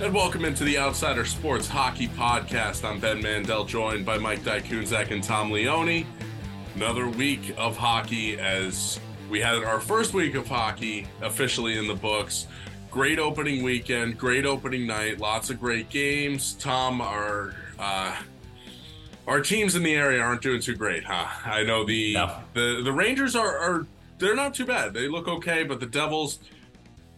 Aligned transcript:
And 0.00 0.14
welcome 0.14 0.44
into 0.44 0.62
the 0.62 0.78
Outsider 0.78 1.24
Sports 1.24 1.66
Hockey 1.66 2.06
Podcast. 2.06 2.88
I'm 2.88 3.00
Ben 3.00 3.20
Mandel, 3.20 3.64
joined 3.64 4.06
by 4.06 4.16
Mike 4.16 4.42
Dykunzak 4.42 5.10
and 5.10 5.24
Tom 5.24 5.50
Leone. 5.50 6.06
Another 6.76 7.08
week 7.08 7.52
of 7.58 7.76
hockey 7.76 8.38
as 8.38 9.00
we 9.28 9.40
had 9.40 9.64
our 9.64 9.80
first 9.80 10.14
week 10.14 10.36
of 10.36 10.46
hockey 10.46 11.08
officially 11.20 11.78
in 11.78 11.88
the 11.88 11.96
books. 11.96 12.46
Great 12.92 13.18
opening 13.18 13.64
weekend, 13.64 14.16
great 14.16 14.46
opening 14.46 14.86
night, 14.86 15.18
lots 15.18 15.50
of 15.50 15.58
great 15.58 15.88
games. 15.88 16.52
Tom, 16.54 17.00
our 17.00 17.56
uh, 17.80 18.14
our 19.26 19.40
teams 19.40 19.74
in 19.74 19.82
the 19.82 19.96
area 19.96 20.22
aren't 20.22 20.42
doing 20.42 20.60
too 20.60 20.76
great, 20.76 21.02
huh? 21.02 21.26
I 21.44 21.64
know 21.64 21.84
the 21.84 22.14
no. 22.14 22.36
the 22.54 22.82
the 22.84 22.92
Rangers 22.92 23.34
are, 23.34 23.58
are 23.58 23.86
they're 24.18 24.36
not 24.36 24.54
too 24.54 24.64
bad. 24.64 24.94
They 24.94 25.08
look 25.08 25.26
okay, 25.26 25.64
but 25.64 25.80
the 25.80 25.86
Devils 25.86 26.38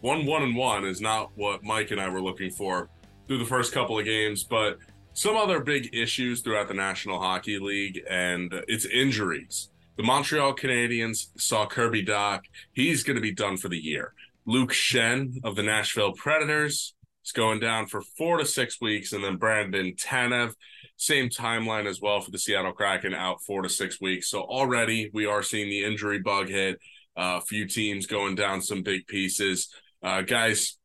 one 0.01 0.25
one 0.25 0.43
and 0.43 0.55
one 0.55 0.85
is 0.85 0.99
not 0.99 1.31
what 1.35 1.63
Mike 1.63 1.91
and 1.91 2.01
I 2.01 2.09
were 2.09 2.21
looking 2.21 2.51
for 2.51 2.89
through 3.27 3.37
the 3.37 3.45
first 3.45 3.73
couple 3.73 3.97
of 3.97 4.05
games, 4.05 4.43
but 4.43 4.77
some 5.13 5.35
other 5.37 5.59
big 5.59 5.93
issues 5.93 6.41
throughout 6.41 6.67
the 6.67 6.73
National 6.73 7.19
Hockey 7.19 7.59
League 7.59 8.01
and 8.09 8.51
its 8.67 8.85
injuries. 8.85 9.69
The 9.97 10.03
Montreal 10.03 10.55
Canadiens 10.55 11.27
saw 11.37 11.67
Kirby 11.67 12.05
Dach. 12.05 12.41
He's 12.73 13.03
going 13.03 13.15
to 13.15 13.21
be 13.21 13.33
done 13.33 13.57
for 13.57 13.69
the 13.69 13.77
year. 13.77 14.13
Luke 14.45 14.71
Schenn 14.71 15.39
of 15.43 15.55
the 15.55 15.63
Nashville 15.63 16.13
Predators 16.13 16.95
is 17.23 17.31
going 17.31 17.59
down 17.59 17.87
for 17.87 18.01
four 18.17 18.37
to 18.37 18.45
six 18.45 18.81
weeks. 18.81 19.13
And 19.13 19.23
then 19.23 19.35
Brandon 19.35 19.93
Tanev, 19.93 20.53
same 20.97 21.29
timeline 21.29 21.85
as 21.85 22.01
well 22.01 22.21
for 22.21 22.31
the 22.31 22.39
Seattle 22.39 22.71
Kraken, 22.71 23.13
out 23.13 23.41
four 23.43 23.61
to 23.61 23.69
six 23.69 24.01
weeks. 24.01 24.29
So 24.29 24.41
already 24.41 25.11
we 25.13 25.25
are 25.25 25.43
seeing 25.43 25.69
the 25.69 25.83
injury 25.83 26.19
bug 26.19 26.47
hit. 26.47 26.79
Uh, 27.17 27.39
a 27.39 27.41
few 27.41 27.67
teams 27.67 28.07
going 28.07 28.35
down 28.35 28.61
some 28.61 28.81
big 28.81 29.05
pieces. 29.05 29.67
Uh, 30.03 30.21
guys, 30.21 30.77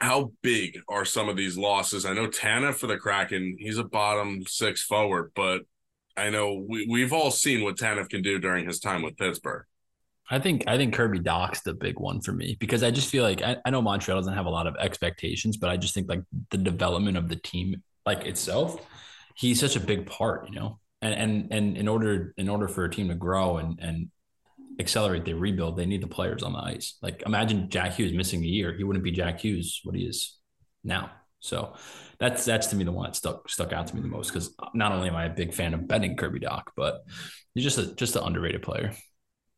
how 0.00 0.32
big 0.42 0.78
are 0.88 1.04
some 1.04 1.28
of 1.28 1.36
these 1.36 1.56
losses? 1.56 2.04
I 2.04 2.12
know 2.12 2.28
Tanev 2.28 2.74
for 2.74 2.86
the 2.86 2.98
Kraken, 2.98 3.56
he's 3.58 3.78
a 3.78 3.84
bottom 3.84 4.44
six 4.46 4.82
forward, 4.82 5.32
but 5.34 5.62
I 6.16 6.30
know 6.30 6.64
we, 6.68 6.86
we've 6.88 7.12
all 7.12 7.30
seen 7.30 7.64
what 7.64 7.76
Tanev 7.76 8.08
can 8.08 8.22
do 8.22 8.38
during 8.38 8.66
his 8.66 8.80
time 8.80 9.02
with 9.02 9.16
Pittsburgh. 9.16 9.64
I 10.30 10.38
think 10.38 10.64
I 10.66 10.78
think 10.78 10.94
Kirby 10.94 11.18
Dach's 11.18 11.60
the 11.62 11.74
big 11.74 11.98
one 12.00 12.20
for 12.20 12.32
me 12.32 12.56
because 12.58 12.82
I 12.82 12.90
just 12.90 13.10
feel 13.10 13.22
like 13.22 13.42
I, 13.42 13.58
I 13.64 13.70
know 13.70 13.82
Montreal 13.82 14.18
doesn't 14.18 14.32
have 14.32 14.46
a 14.46 14.50
lot 14.50 14.66
of 14.66 14.74
expectations, 14.76 15.58
but 15.58 15.68
I 15.68 15.76
just 15.76 15.92
think 15.92 16.08
like 16.08 16.22
the 16.50 16.56
development 16.56 17.18
of 17.18 17.28
the 17.28 17.36
team 17.36 17.82
like 18.06 18.24
itself, 18.24 18.78
he's 19.36 19.60
such 19.60 19.76
a 19.76 19.80
big 19.80 20.06
part, 20.06 20.48
you 20.48 20.54
know. 20.54 20.78
And 21.02 21.14
and 21.14 21.52
and 21.52 21.76
in 21.76 21.88
order 21.88 22.32
in 22.38 22.48
order 22.48 22.68
for 22.68 22.84
a 22.84 22.90
team 22.90 23.08
to 23.08 23.14
grow 23.14 23.58
and 23.58 23.78
and 23.80 24.10
accelerate 24.80 25.24
the 25.24 25.34
rebuild, 25.34 25.76
they 25.76 25.86
need 25.86 26.02
the 26.02 26.08
players 26.08 26.42
on 26.42 26.52
the 26.52 26.58
ice. 26.58 26.96
Like 27.02 27.22
imagine 27.26 27.68
Jack 27.70 27.94
Hughes 27.94 28.12
missing 28.12 28.42
a 28.42 28.46
year. 28.46 28.74
He 28.76 28.84
wouldn't 28.84 29.04
be 29.04 29.12
Jack 29.12 29.40
Hughes 29.40 29.80
what 29.84 29.94
he 29.94 30.04
is 30.04 30.36
now. 30.82 31.10
So 31.40 31.74
that's 32.18 32.44
that's 32.44 32.68
to 32.68 32.76
me 32.76 32.84
the 32.84 32.92
one 32.92 33.10
that 33.10 33.16
stuck 33.16 33.48
stuck 33.50 33.72
out 33.72 33.86
to 33.88 33.94
me 33.94 34.00
the 34.00 34.08
most 34.08 34.28
because 34.28 34.54
not 34.72 34.92
only 34.92 35.08
am 35.08 35.16
I 35.16 35.26
a 35.26 35.30
big 35.30 35.52
fan 35.52 35.74
of 35.74 35.86
betting 35.86 36.16
Kirby 36.16 36.40
Dach, 36.40 36.64
but 36.76 37.04
he's 37.54 37.64
just 37.64 37.78
a 37.78 37.94
just 37.94 38.16
an 38.16 38.22
underrated 38.24 38.62
player. 38.62 38.94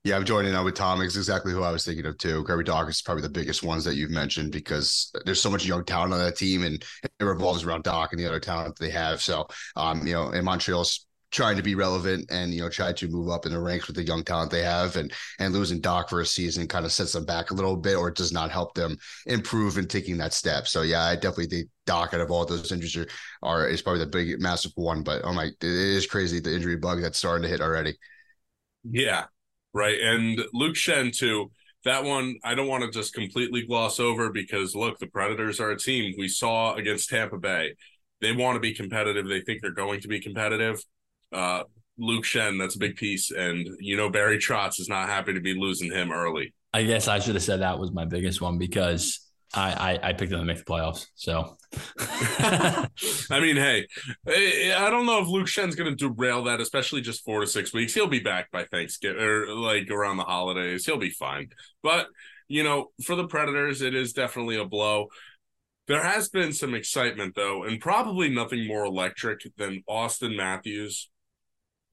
Yeah, 0.06 0.14
I'm 0.14 0.24
joining 0.24 0.52
now 0.52 0.64
with 0.64 0.76
Tom. 0.76 1.00
It's 1.00 1.16
exactly 1.16 1.52
who 1.52 1.64
I 1.64 1.72
was 1.72 1.84
thinking 1.84 2.06
of 2.06 2.16
too. 2.16 2.44
Kirby 2.44 2.62
Dach 2.62 2.88
is 2.88 3.02
probably 3.02 3.22
the 3.22 3.28
biggest 3.28 3.64
ones 3.64 3.84
that 3.84 3.96
you've 3.96 4.10
mentioned 4.10 4.52
because 4.52 5.10
there's 5.24 5.40
so 5.40 5.50
much 5.50 5.66
young 5.66 5.84
talent 5.84 6.12
on 6.12 6.20
that 6.20 6.36
team, 6.36 6.62
and 6.62 6.84
it 7.02 7.24
revolves 7.24 7.64
around 7.64 7.82
Dach 7.82 8.12
and 8.12 8.20
the 8.20 8.26
other 8.26 8.38
talent 8.38 8.78
they 8.78 8.90
have. 8.90 9.20
So, 9.20 9.48
um, 9.74 10.06
you 10.06 10.12
know, 10.12 10.30
in 10.30 10.44
Montreal's 10.44 11.06
trying 11.36 11.56
to 11.56 11.62
be 11.62 11.74
relevant 11.74 12.24
and 12.30 12.54
you 12.54 12.62
know 12.62 12.68
try 12.70 12.94
to 12.94 13.08
move 13.08 13.28
up 13.28 13.44
in 13.44 13.52
the 13.52 13.60
ranks 13.60 13.86
with 13.86 13.94
the 13.94 14.02
young 14.02 14.24
talent 14.24 14.50
they 14.50 14.62
have 14.62 14.96
and 14.96 15.12
and 15.38 15.52
losing 15.52 15.82
Dach 15.82 16.08
for 16.08 16.22
a 16.22 16.26
season 16.26 16.66
kind 16.66 16.86
of 16.86 16.92
sets 16.92 17.12
them 17.12 17.26
back 17.26 17.50
a 17.50 17.54
little 17.54 17.76
bit 17.76 17.94
or 17.94 18.10
does 18.10 18.32
not 18.32 18.50
help 18.50 18.72
them 18.72 18.96
improve 19.26 19.76
in 19.76 19.86
taking 19.86 20.16
that 20.16 20.32
step. 20.32 20.66
So 20.66 20.80
yeah, 20.80 21.02
I 21.02 21.14
definitely 21.14 21.48
think 21.48 21.68
Dach 21.86 22.14
out 22.14 22.22
of 22.22 22.30
all 22.30 22.46
those 22.46 22.72
injuries 22.72 22.96
are, 22.96 23.06
are 23.42 23.68
is 23.68 23.82
probably 23.82 24.00
the 24.00 24.06
big 24.06 24.40
massive 24.40 24.72
one. 24.76 25.02
But 25.02 25.22
oh 25.24 25.34
my, 25.34 25.44
it 25.44 25.56
is 25.62 26.06
crazy 26.06 26.40
the 26.40 26.54
injury 26.54 26.76
bug 26.76 27.02
that's 27.02 27.18
starting 27.18 27.42
to 27.42 27.48
hit 27.50 27.60
already. 27.60 27.94
Yeah, 28.84 29.26
right. 29.74 30.00
And 30.00 30.40
Luke 30.54 30.76
Schenn 30.76 31.14
too. 31.14 31.50
That 31.84 32.02
one 32.02 32.36
I 32.44 32.54
don't 32.54 32.66
want 32.66 32.82
to 32.82 32.90
just 32.90 33.12
completely 33.12 33.66
gloss 33.66 34.00
over 34.00 34.30
because 34.30 34.74
look, 34.74 34.98
the 34.98 35.06
Predators 35.06 35.60
are 35.60 35.70
a 35.70 35.78
team 35.78 36.14
we 36.16 36.28
saw 36.28 36.74
against 36.76 37.10
Tampa 37.10 37.36
Bay. 37.36 37.74
They 38.22 38.32
want 38.32 38.56
to 38.56 38.60
be 38.60 38.72
competitive. 38.72 39.28
They 39.28 39.42
think 39.42 39.60
they're 39.60 39.70
going 39.70 40.00
to 40.00 40.08
be 40.08 40.18
competitive 40.18 40.82
uh, 41.32 41.64
Luke 41.98 42.24
Schenn, 42.24 42.58
that's 42.58 42.76
a 42.76 42.78
big 42.78 42.96
piece. 42.96 43.30
And 43.30 43.68
you 43.80 43.96
know, 43.96 44.10
Barry 44.10 44.38
Trotz 44.38 44.80
is 44.80 44.88
not 44.88 45.08
happy 45.08 45.32
to 45.34 45.40
be 45.40 45.54
losing 45.54 45.90
him 45.90 46.12
early. 46.12 46.54
I 46.72 46.84
guess 46.84 47.08
I 47.08 47.18
should 47.18 47.34
have 47.34 47.44
said 47.44 47.60
that 47.60 47.78
was 47.78 47.92
my 47.92 48.04
biggest 48.04 48.40
one 48.40 48.58
because 48.58 49.26
I, 49.54 49.98
I, 50.02 50.08
I 50.08 50.12
picked 50.12 50.30
them 50.30 50.40
to 50.40 50.44
make 50.44 50.58
the 50.58 50.64
playoffs. 50.64 51.06
So, 51.14 51.56
I 53.30 53.40
mean, 53.40 53.56
hey, 53.56 53.86
I 54.26 54.90
don't 54.90 55.06
know 55.06 55.22
if 55.22 55.28
Luke 55.28 55.46
Schenn's 55.46 55.76
going 55.76 55.96
to 55.96 56.08
derail 56.08 56.44
that, 56.44 56.60
especially 56.60 57.00
just 57.00 57.24
four 57.24 57.40
to 57.40 57.46
six 57.46 57.72
weeks. 57.72 57.94
He'll 57.94 58.08
be 58.08 58.20
back 58.20 58.50
by 58.50 58.64
Thanksgiving 58.64 59.22
or 59.22 59.48
like 59.54 59.90
around 59.90 60.18
the 60.18 60.24
holidays. 60.24 60.84
He'll 60.84 60.98
be 60.98 61.10
fine. 61.10 61.48
But, 61.82 62.08
you 62.48 62.62
know, 62.62 62.90
for 63.04 63.16
the 63.16 63.26
Predators, 63.26 63.80
it 63.80 63.94
is 63.94 64.12
definitely 64.12 64.58
a 64.58 64.66
blow. 64.66 65.08
There 65.86 66.02
has 66.02 66.28
been 66.28 66.52
some 66.52 66.74
excitement, 66.74 67.34
though, 67.36 67.62
and 67.62 67.80
probably 67.80 68.28
nothing 68.28 68.66
more 68.66 68.84
electric 68.84 69.40
than 69.56 69.84
Auston 69.88 70.36
Matthews 70.36 71.08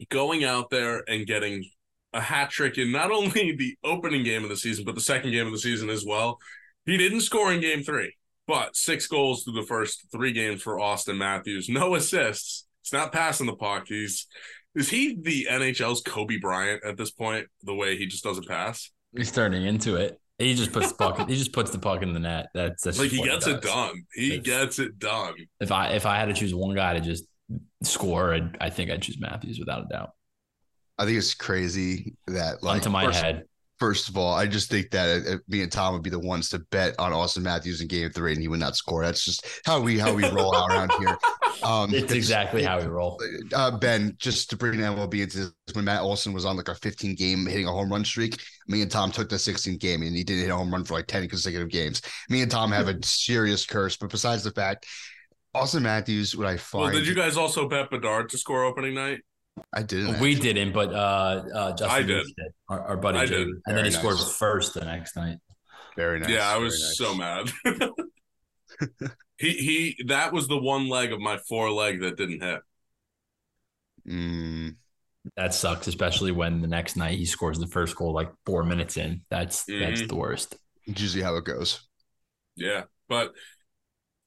going 0.09 0.43
out 0.43 0.69
there 0.69 1.03
and 1.07 1.25
getting 1.25 1.65
a 2.13 2.21
hat 2.21 2.49
trick 2.49 2.77
in 2.77 2.91
not 2.91 3.11
only 3.11 3.51
the 3.57 3.75
opening 3.83 4.23
game 4.23 4.43
of 4.43 4.49
the 4.49 4.57
season, 4.57 4.85
but 4.85 4.95
the 4.95 5.01
second 5.01 5.31
game 5.31 5.45
of 5.45 5.51
the 5.51 5.59
season 5.59 5.89
as 5.89 6.05
well. 6.05 6.37
He 6.85 6.97
didn't 6.97 7.21
score 7.21 7.53
in 7.53 7.61
game 7.61 7.83
three, 7.83 8.13
but 8.47 8.75
six 8.75 9.07
goals 9.07 9.43
through 9.43 9.53
the 9.53 9.67
first 9.67 10.05
three 10.11 10.33
games 10.33 10.61
for 10.61 10.77
Auston 10.77 11.17
Matthews. 11.17 11.69
No 11.69 11.95
assists. 11.95 12.65
It's 12.81 12.91
not 12.91 13.13
passing 13.13 13.47
the 13.47 13.55
puck. 13.55 13.85
He's 13.87 14.27
is 14.75 14.89
he 14.89 15.17
the 15.21 15.47
NHL's 15.49 16.01
Kobe 16.01 16.37
Bryant 16.37 16.83
at 16.83 16.97
this 16.97 17.11
point? 17.11 17.47
The 17.61 17.75
way 17.75 17.95
he 17.95 18.07
just 18.07 18.23
doesn't 18.23 18.47
pass. 18.47 18.91
He's 19.15 19.31
turning 19.31 19.65
into 19.65 19.95
it. 19.95 20.19
He 20.39 20.55
just 20.55 20.73
puts 20.73 20.91
the 20.91 20.95
puck. 20.95 21.29
he 21.29 21.35
just 21.35 21.53
puts 21.53 21.69
the 21.71 21.77
puck 21.77 22.01
in 22.01 22.11
the 22.11 22.19
net. 22.19 22.47
That's, 22.55 22.83
that's 22.83 22.99
like 22.99 23.11
he 23.11 23.21
gets 23.21 23.45
it 23.45 23.61
done. 23.61 24.03
He 24.13 24.35
if, 24.35 24.43
gets 24.43 24.79
it 24.79 24.97
done. 24.97 25.35
If 25.59 25.71
I 25.71 25.89
if 25.89 26.05
I 26.05 26.17
had 26.17 26.25
to 26.25 26.33
choose 26.33 26.55
one 26.55 26.75
guy 26.75 26.93
to 26.93 27.01
just 27.01 27.25
score, 27.83 28.33
I'd, 28.33 28.57
I 28.61 28.69
think 28.69 28.91
I'd 28.91 29.01
choose 29.01 29.19
Matthews 29.19 29.59
without 29.59 29.85
a 29.85 29.87
doubt. 29.87 30.11
I 30.97 31.05
think 31.05 31.17
it's 31.17 31.33
crazy 31.33 32.15
that 32.27 32.63
like 32.63 32.83
to 32.83 32.89
my 32.89 33.05
first, 33.05 33.21
head. 33.21 33.43
First 33.79 34.09
of 34.09 34.17
all, 34.17 34.33
I 34.33 34.45
just 34.45 34.69
think 34.69 34.91
that 34.91 35.41
me 35.47 35.61
and 35.61 35.71
Tom 35.71 35.93
would 35.93 36.03
be 36.03 36.09
the 36.09 36.19
ones 36.19 36.49
to 36.49 36.59
bet 36.71 36.95
on 36.99 37.11
Auston 37.11 37.41
Matthews 37.41 37.81
in 37.81 37.87
Game 37.87 38.11
Three, 38.11 38.33
and 38.33 38.41
he 38.41 38.47
would 38.47 38.59
not 38.59 38.75
score. 38.75 39.03
That's 39.03 39.25
just 39.25 39.61
how 39.65 39.81
we 39.81 39.97
how 39.97 40.13
we 40.13 40.29
roll 40.29 40.55
around 40.55 40.91
here. 40.99 41.17
Um, 41.61 41.93
it's 41.93 42.11
exactly 42.11 42.63
how 42.63 42.79
we 42.79 42.87
roll. 42.87 43.21
Uh, 43.53 43.71
ben, 43.77 44.15
just 44.17 44.49
to 44.49 44.57
bring 44.57 44.79
MLB 44.79 45.21
into 45.21 45.37
this, 45.37 45.51
when 45.73 45.85
Matt 45.85 46.01
Olson 46.01 46.33
was 46.33 46.45
on 46.45 46.57
like 46.57 46.67
a 46.67 46.75
15 46.75 47.15
game 47.15 47.45
hitting 47.45 47.67
a 47.67 47.71
home 47.71 47.89
run 47.89 48.03
streak, 48.03 48.41
me 48.67 48.81
and 48.81 48.91
Tom 48.91 49.11
took 49.11 49.29
the 49.29 49.39
16 49.39 49.77
game 49.77 50.01
and 50.01 50.15
he 50.15 50.23
didn't 50.23 50.41
hit 50.41 50.51
a 50.51 50.55
home 50.55 50.71
run 50.71 50.83
for 50.83 50.95
like 50.95 51.07
10 51.07 51.29
consecutive 51.29 51.69
games. 51.69 52.01
Me 52.29 52.41
and 52.41 52.51
Tom 52.51 52.71
have 52.71 52.89
a 52.89 52.97
serious 53.03 53.65
curse, 53.65 53.95
but 53.95 54.09
besides 54.09 54.43
the 54.43 54.51
fact, 54.51 54.87
Auston 55.55 55.83
Matthews, 55.83 56.35
what 56.35 56.47
I 56.47 56.57
find. 56.57 56.85
Well, 56.85 56.93
did 56.93 57.07
you 57.07 57.15
guys 57.15 57.37
also 57.37 57.67
bet 57.67 57.89
Bedard 57.91 58.29
to 58.29 58.37
score 58.37 58.63
opening 58.63 58.95
night? 58.95 59.19
I 59.71 59.83
didn't. 59.83 60.19
We 60.19 60.35
didn't, 60.35 60.73
but 60.73 60.91
uh, 60.91 61.43
uh, 61.53 61.69
Justin 61.71 61.89
I 61.89 62.01
did. 62.01 62.25
did. 62.25 62.51
Our, 62.69 62.81
our 62.81 62.97
buddy 62.97 63.19
I 63.19 63.25
did. 63.25 63.47
and 63.47 63.77
then 63.77 63.85
he 63.85 63.91
nice. 63.91 63.99
scored 63.99 64.17
first 64.19 64.73
the 64.73 64.83
next 64.83 65.15
night. 65.15 65.37
Very 65.95 66.19
nice. 66.19 66.29
Yeah, 66.29 66.49
I 66.49 66.57
was 66.57 66.73
nice. 66.73 66.97
so 66.97 67.15
mad. 67.15 67.51
he 69.37 69.49
he, 69.97 70.03
that 70.07 70.33
was 70.33 70.47
the 70.47 70.57
one 70.57 70.89
leg 70.89 71.13
of 71.13 71.19
my 71.19 71.37
four 71.47 71.71
leg 71.71 72.01
that 72.01 72.17
didn't 72.17 72.41
hit. 72.41 72.59
Mm. 74.07 74.75
That 75.37 75.53
sucks, 75.53 75.87
especially 75.87 76.31
when 76.31 76.61
the 76.61 76.67
next 76.67 76.97
night 76.97 77.17
he 77.17 77.25
scores 77.25 77.57
the 77.57 77.67
first 77.67 77.95
goal 77.95 78.11
like 78.11 78.31
four 78.45 78.63
minutes 78.63 78.97
in. 78.97 79.21
That's 79.29 79.65
mm-hmm. 79.65 79.79
that's 79.79 80.07
the 80.07 80.15
worst. 80.15 80.55
usually 80.85 81.23
how 81.23 81.35
it 81.37 81.45
goes. 81.45 81.87
Yeah, 82.55 82.83
but 83.07 83.33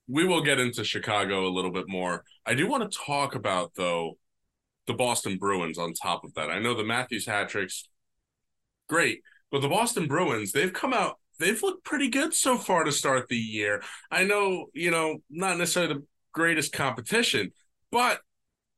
we 0.08 0.24
will 0.24 0.42
get 0.42 0.60
into 0.60 0.84
Chicago 0.84 1.46
a 1.46 1.52
little 1.52 1.72
bit 1.72 1.88
more. 1.88 2.24
I 2.44 2.54
do 2.54 2.66
want 2.66 2.90
to 2.90 2.98
talk 2.98 3.34
about 3.34 3.72
though 3.74 4.16
the 4.86 4.94
Boston 4.94 5.36
Bruins 5.36 5.78
on 5.78 5.92
top 5.92 6.24
of 6.24 6.34
that. 6.34 6.50
I 6.50 6.60
know 6.60 6.74
the 6.74 6.84
Matthews 6.84 7.26
hat 7.26 7.48
tricks, 7.48 7.88
great, 8.88 9.22
but 9.50 9.62
the 9.62 9.68
Boston 9.68 10.06
Bruins, 10.06 10.52
they've 10.52 10.72
come 10.72 10.92
out, 10.92 11.18
they've 11.40 11.60
looked 11.62 11.84
pretty 11.84 12.08
good 12.08 12.34
so 12.34 12.56
far 12.56 12.84
to 12.84 12.92
start 12.92 13.28
the 13.28 13.36
year. 13.36 13.82
I 14.10 14.24
know, 14.24 14.66
you 14.72 14.90
know, 14.90 15.18
not 15.28 15.58
necessarily 15.58 15.94
the 15.94 16.04
greatest 16.32 16.72
competition, 16.72 17.50
but 17.90 18.20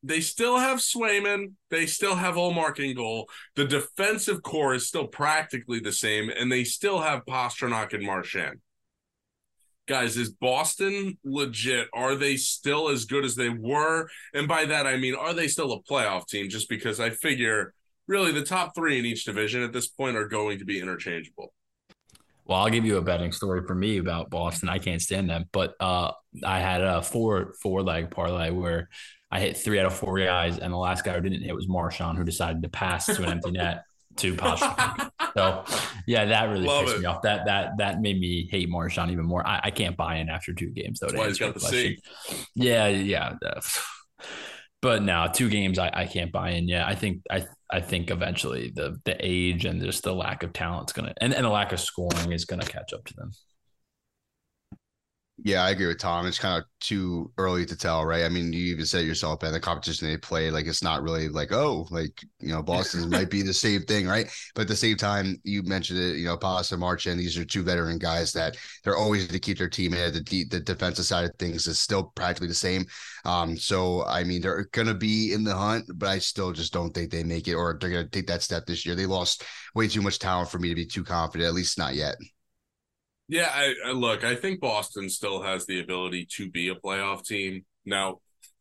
they 0.03 0.21
still 0.21 0.59
have 0.59 0.79
Swayman. 0.79 1.53
They 1.71 1.87
still 1.87 2.15
have 2.15 2.37
Ullmark 2.37 2.79
in 2.79 2.97
goal. 2.97 3.29
The 3.57 3.65
defensive 3.65 4.43
core 4.43 4.75
is 4.75 4.87
still 4.87 5.09
practically 5.09 5.81
the 5.81 5.93
same, 5.93 6.31
and 6.31 6.51
they 6.51 6.65
still 6.65 7.01
have 7.01 7.27
Pastrnak 7.27 7.93
and 7.93 8.05
Marchand 8.05 8.61
guys, 9.89 10.17
is 10.17 10.31
Boston 10.31 11.19
legit? 11.25 11.89
Are 11.93 12.15
they 12.15 12.37
still 12.37 12.89
as 12.89 13.05
good 13.05 13.25
as 13.25 13.35
they 13.35 13.49
were? 13.49 14.09
And 14.35 14.47
by 14.47 14.67
that, 14.67 14.87
I 14.87 14.97
mean, 14.97 15.15
are 15.15 15.35
they 15.35 15.49
still 15.49 15.73
a 15.73 15.83
playoff 15.83 16.29
team? 16.29 16.49
Just 16.49 16.69
because 16.69 17.01
I 17.01 17.11
figure 17.11 17.75
really 18.07 18.33
the 18.33 18.45
top 18.45 18.75
three 18.75 18.99
in 18.99 19.07
each 19.07 19.25
division 19.25 19.63
at 19.63 19.73
this 19.73 19.89
point 19.89 20.17
are 20.17 20.29
going 20.29 20.59
to 20.59 20.65
be 20.65 20.81
interchangeable. 20.81 21.53
Well, 22.45 22.61
I'll 22.61 22.71
give 22.71 22.87
you 22.87 22.97
a 22.97 23.03
betting 23.03 23.33
story 23.33 23.63
for 23.67 23.75
me 23.75 23.99
about 23.99 24.31
Boston. 24.31 24.69
I 24.69 24.79
can't 24.79 25.03
stand 25.03 25.29
them, 25.29 25.45
but 25.53 25.75
uh, 25.81 26.13
I 26.45 26.61
had 26.61 26.81
a 26.81 27.03
four 27.03 27.53
four 27.61 27.83
leg 27.83 28.11
parlay 28.11 28.51
where 28.51 28.89
I 29.31 29.41
hit 29.41 29.59
three 29.59 29.79
out 29.79 29.85
of 29.85 29.95
four 29.95 30.19
guys, 30.19 30.59
and 30.59 30.73
the 30.73 30.79
last 30.79 31.05
guy 31.05 31.13
who 31.13 31.21
didn't 31.21 31.43
hit 31.43 31.55
was 31.55 31.69
Marchand, 31.69 32.17
who 32.17 32.25
decided 32.25 32.63
to 32.63 32.71
pass 32.71 33.05
to 33.05 33.23
an 33.23 33.29
empty 33.29 33.51
net 33.51 33.85
to 34.17 34.35
Pastrnak. 34.37 35.11
So, 35.39 35.65
yeah, 36.07 36.25
that 36.27 36.49
really 36.49 36.67
Love 36.67 36.85
pissed 36.85 36.97
it. 36.97 37.01
me 37.01 37.07
off. 37.07 37.23
That 37.23 37.47
that 37.47 37.79
that 37.79 38.01
made 38.01 38.19
me 38.21 38.49
hate 38.51 38.69
Marchand 38.69 39.11
even 39.11 39.25
more. 39.25 39.47
I, 39.47 39.61
I 39.65 39.71
can't 39.71 39.97
buy 39.97 40.17
in 40.17 40.29
after 40.29 40.53
two 40.53 40.71
games 40.71 41.01
though. 41.01 41.07
That's 41.07 41.19
why 41.19 41.27
he's 41.29 41.39
got 41.39 41.55
the 41.55 41.61
C. 41.61 41.99
Yeah, 42.55 42.89
yeah. 42.89 43.35
But 44.81 45.03
now 45.03 45.27
two 45.27 45.49
games, 45.49 45.79
I, 45.79 45.91
I 45.93 46.07
can't 46.07 46.31
buy 46.31 46.51
in 46.51 46.69
yet. 46.69 46.87
I 46.87 46.95
think 46.95 47.23
I 47.31 47.47
I 47.71 47.81
think 47.81 48.11
eventually 48.11 48.73
the 48.75 48.99
the 49.05 49.17
age 49.19 49.65
and 49.65 49.83
just 49.83 50.05
the 50.05 50.15
lack 50.15 50.43
of 50.43 50.53
talent 50.53 50.91
is 50.91 50.93
gonna 50.93 51.15
and, 51.21 51.35
and 51.35 51.45
the 51.45 51.51
lack 51.51 51.73
of 51.73 51.81
scoring 51.81 52.33
is 52.33 52.45
gonna 52.45 52.65
catch 52.65 52.93
up 52.93 53.05
to 53.07 53.15
them. 53.15 53.33
Yeah, 55.45 55.63
I 55.63 55.71
agree 55.71 55.87
with 55.87 55.99
Tom. 56.01 56.27
It's 56.27 56.39
kind 56.39 56.59
of 56.59 56.65
too 56.81 57.31
early 57.39 57.65
to 57.65 57.77
tell, 57.77 58.05
right? 58.05 58.25
I 58.25 58.29
mean, 58.29 58.53
you 58.53 58.73
even 58.73 58.85
said 58.85 59.07
yourself, 59.07 59.45
and 59.45 59.55
the 59.55 59.61
competition 59.61 60.09
they 60.09 60.17
play, 60.17 60.51
like 60.51 60.67
it's 60.67 60.83
not 60.83 61.05
really 61.05 61.29
like, 61.29 61.53
oh, 61.53 61.87
like 61.93 62.11
you 62.41 62.49
know, 62.49 62.61
Boston 62.61 63.09
might 63.09 63.31
be 63.31 63.43
the 63.43 63.55
same 63.55 63.83
thing, 63.83 64.09
right? 64.09 64.29
But 64.57 64.63
at 64.63 64.69
the 64.69 64.75
same 64.75 64.97
time, 64.97 65.37
you 65.45 65.63
mentioned 65.63 66.01
it, 66.01 66.17
you 66.17 66.25
know, 66.25 66.37
Pasta 66.37 66.77
March, 66.77 67.07
and 67.07 67.21
these 67.21 67.39
are 67.39 67.45
two 67.45 67.63
veteran 67.63 67.99
guys 67.99 68.33
that 68.33 68.57
they're 68.83 68.97
always 68.97 69.29
to 69.29 69.39
keep 69.39 69.59
their 69.59 69.69
team 69.69 69.95
in. 69.95 70.13
The 70.13 70.45
the 70.51 70.59
defensive 70.59 71.05
side 71.05 71.25
of 71.27 71.35
things 71.39 71.69
is 71.69 71.79
still 71.79 72.13
practically 72.17 72.49
the 72.49 72.55
same. 72.55 72.85
Um, 73.25 73.57
so 73.57 74.05
I 74.07 74.25
mean, 74.25 74.43
they're 74.43 74.65
gonna 74.73 74.95
be 74.95 75.33
in 75.33 75.45
the 75.45 75.55
hunt, 75.55 75.85
but 75.95 76.09
I 76.09 76.19
still 76.19 76.53
just 76.53 76.73
don't 76.73 76.91
think 76.93 77.13
they 77.13 77.23
make 77.23 77.47
it, 77.47 77.55
or 77.55 77.79
they're 77.81 77.91
gonna 77.91 78.09
take 78.09 78.27
that 78.27 78.43
step 78.43 78.67
this 78.67 78.85
year. 78.85 78.97
They 78.97 79.07
lost 79.07 79.45
way 79.77 79.87
too 79.87 80.03
much 80.03 80.19
talent 80.19 80.51
for 80.51 80.59
me 80.59 80.69
to 80.69 80.75
be 80.75 80.87
too 80.87 81.05
confident, 81.05 81.47
at 81.47 81.55
least 81.55 81.79
not 81.79 81.95
yet. 81.95 82.17
Yeah, 83.29 83.51
I, 83.53 83.75
I, 83.87 83.91
look. 83.93 84.25
I 84.25 84.35
think 84.35 84.61
Boston 84.61 85.09
still 85.11 85.43
has 85.43 85.67
the 85.67 85.81
ability 85.81 86.27
to 86.37 86.51
be 86.51 86.69
a 86.71 86.75
playoff 86.75 87.25
team. 87.27 87.65
Now, 87.85 88.21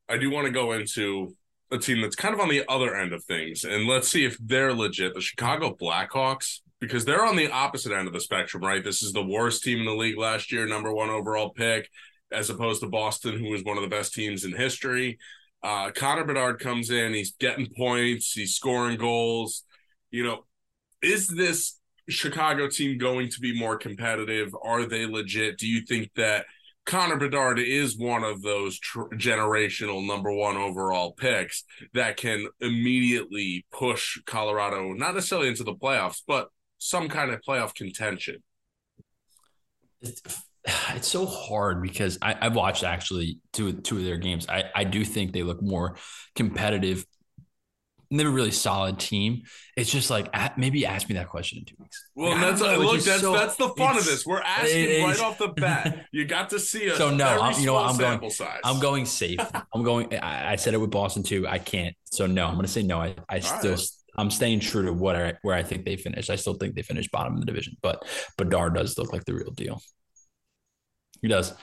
I 0.10 0.18
do 0.18 0.30
want 0.30 0.46
to 0.46 0.52
go 0.52 0.74
into 0.74 1.36
a 1.72 1.78
team 1.78 2.02
that's 2.02 2.16
kind 2.16 2.34
of 2.34 2.42
on 2.42 2.50
the 2.50 2.64
other 2.70 2.96
end 2.96 3.14
of 3.14 3.24
things, 3.24 3.64
and 3.64 3.88
let's 3.88 4.10
see 4.10 4.26
if 4.26 4.38
they're 4.40 4.74
legit. 4.74 5.14
The 5.14 5.22
Chicago 5.22 5.76
Blackhawks, 5.76 6.60
because 6.80 7.06
they're 7.06 7.26
on 7.26 7.36
the 7.36 7.50
opposite 7.50 7.92
end 7.94 8.08
of 8.08 8.14
the 8.14 8.20
spectrum, 8.20 8.64
right? 8.64 8.84
This 8.84 9.02
is 9.04 9.14
the 9.14 9.24
worst 9.26 9.64
team 9.64 9.80
in 9.80 9.86
the 9.86 9.96
league 9.96 10.18
last 10.18 10.52
year, 10.52 10.66
number 10.68 10.94
one 10.94 11.10
overall 11.10 11.50
pick, 11.50 11.90
as 12.32 12.50
opposed 12.50 12.82
to 12.82 12.90
Boston, 12.90 13.38
who 13.38 13.50
was 13.50 13.64
one 13.64 13.78
of 13.78 13.84
the 13.84 13.90
best 13.90 14.14
teams 14.14 14.44
in 14.44 14.54
history. 14.54 15.18
Uh, 15.64 15.92
Connor 15.92 16.24
Bedard 16.24 16.60
comes 16.60 16.90
in, 16.90 17.14
he's 17.14 17.34
getting 17.40 17.68
points, 17.76 18.34
he's 18.34 18.54
scoring 18.54 18.98
goals. 18.98 19.64
You 20.12 20.24
know, 20.24 20.46
is 21.02 21.28
this 21.28 21.80
Chicago 22.10 22.70
team 22.70 22.98
going 22.98 23.30
to 23.30 23.40
be 23.40 23.58
more 23.58 23.78
competitive? 23.78 24.56
Are 24.64 24.86
they 24.86 25.06
legit? 25.06 25.58
Do 25.58 25.68
you 25.68 25.82
think 25.82 26.12
that 26.16 26.46
Connor 26.86 27.18
Bedard 27.18 27.60
is 27.60 27.98
one 27.98 28.24
of 28.24 28.42
those 28.42 28.80
tr- 28.80 29.10
generational 29.16 30.08
number 30.08 30.32
one 30.32 30.56
overall 30.56 31.12
picks 31.12 31.66
that 31.94 32.16
can 32.16 32.48
immediately 32.62 33.66
push 33.74 34.18
Colorado, 34.26 34.94
not 34.94 35.14
necessarily 35.14 35.50
into 35.50 35.66
the 35.66 35.76
playoffs, 35.76 36.22
but 36.26 36.48
some 36.78 37.10
kind 37.10 37.32
of 37.32 37.42
playoff 37.42 37.76
contention? 37.76 38.42
It's, 40.02 40.22
it's 40.92 41.08
so 41.08 41.26
hard 41.26 41.82
because 41.82 42.18
I, 42.22 42.36
have 42.42 42.56
watched 42.56 42.86
actually 42.86 43.40
two 43.52 43.74
two 43.74 43.98
of 43.98 44.06
their 44.06 44.18
games. 44.18 44.48
I, 44.48 44.66
I 44.74 44.84
do 44.86 45.04
think 45.04 45.34
they 45.34 45.44
look 45.44 45.62
more 45.62 45.98
competitive 46.36 47.06
they're 48.12 48.28
a 48.28 48.32
really 48.32 48.52
solid 48.52 49.00
team. 49.00 49.44
It's 49.76 49.92
just 49.92 50.10
like 50.10 50.30
maybe 50.58 50.86
ask 50.86 51.10
me 51.10 51.16
that 51.16 51.30
question 51.30 51.60
in 51.60 51.66
two 51.66 51.76
weeks. 51.80 52.04
Well, 52.16 52.32
like, 52.32 52.42
that's 52.42 52.62
know, 52.62 52.78
look, 52.80 53.02
that's 53.02 53.22
so, 53.22 53.34
that's 53.34 53.56
the 53.58 53.70
fun 53.70 53.98
of 53.98 54.06
this. 54.06 54.26
We're 54.26 54.42
asking 54.42 55.04
right 55.04 55.20
off 55.20 55.38
the 55.38 55.50
bat. 55.50 56.06
You 56.12 56.26
got 56.26 56.50
to 56.52 56.60
see 56.60 56.90
us. 56.90 56.98
So 56.98 57.14
no, 57.14 57.28
I'm, 57.28 57.60
you 57.60 57.66
know 57.66 57.78
I'm 57.78 57.98
going. 57.98 58.30
Size. 58.30 58.60
I'm 58.64 58.80
going 58.80 59.06
safe. 59.06 59.40
I'm 59.74 59.84
going. 59.84 60.14
I, 60.16 60.54
I, 60.54 60.56
said 60.56 60.74
it 60.74 60.78
with 60.78 60.90
Boston 60.90 61.22
too. 61.22 61.48
I 61.48 61.60
can't. 61.60 61.96
So 62.06 62.26
no, 62.26 62.46
I'm 62.48 62.54
going 62.54 62.66
to 62.66 62.72
say 62.72 62.84
no. 62.84 63.00
I, 63.00 63.16
I 63.30 63.40
still. 63.40 63.72
Right. 63.72 63.88
I'm 64.18 64.32
staying 64.32 64.62
true 64.62 64.84
to 64.86 64.94
what 64.94 65.16
I, 65.16 65.34
where 65.44 65.56
I 65.56 65.62
think 65.62 65.86
they 65.86 65.96
finished. 65.96 66.30
I 66.30 66.38
still 66.38 66.56
think 66.56 66.76
they 66.76 66.82
finished 66.82 67.12
bottom 67.12 67.34
of 67.34 67.40
the 67.40 67.46
division, 67.46 67.78
but 67.82 68.04
Bedard 68.38 68.74
does 68.74 68.98
look 68.98 69.14
like 69.14 69.26
the 69.26 69.36
real 69.36 69.52
deal. 69.52 69.80
He 71.22 71.28
does. 71.28 71.54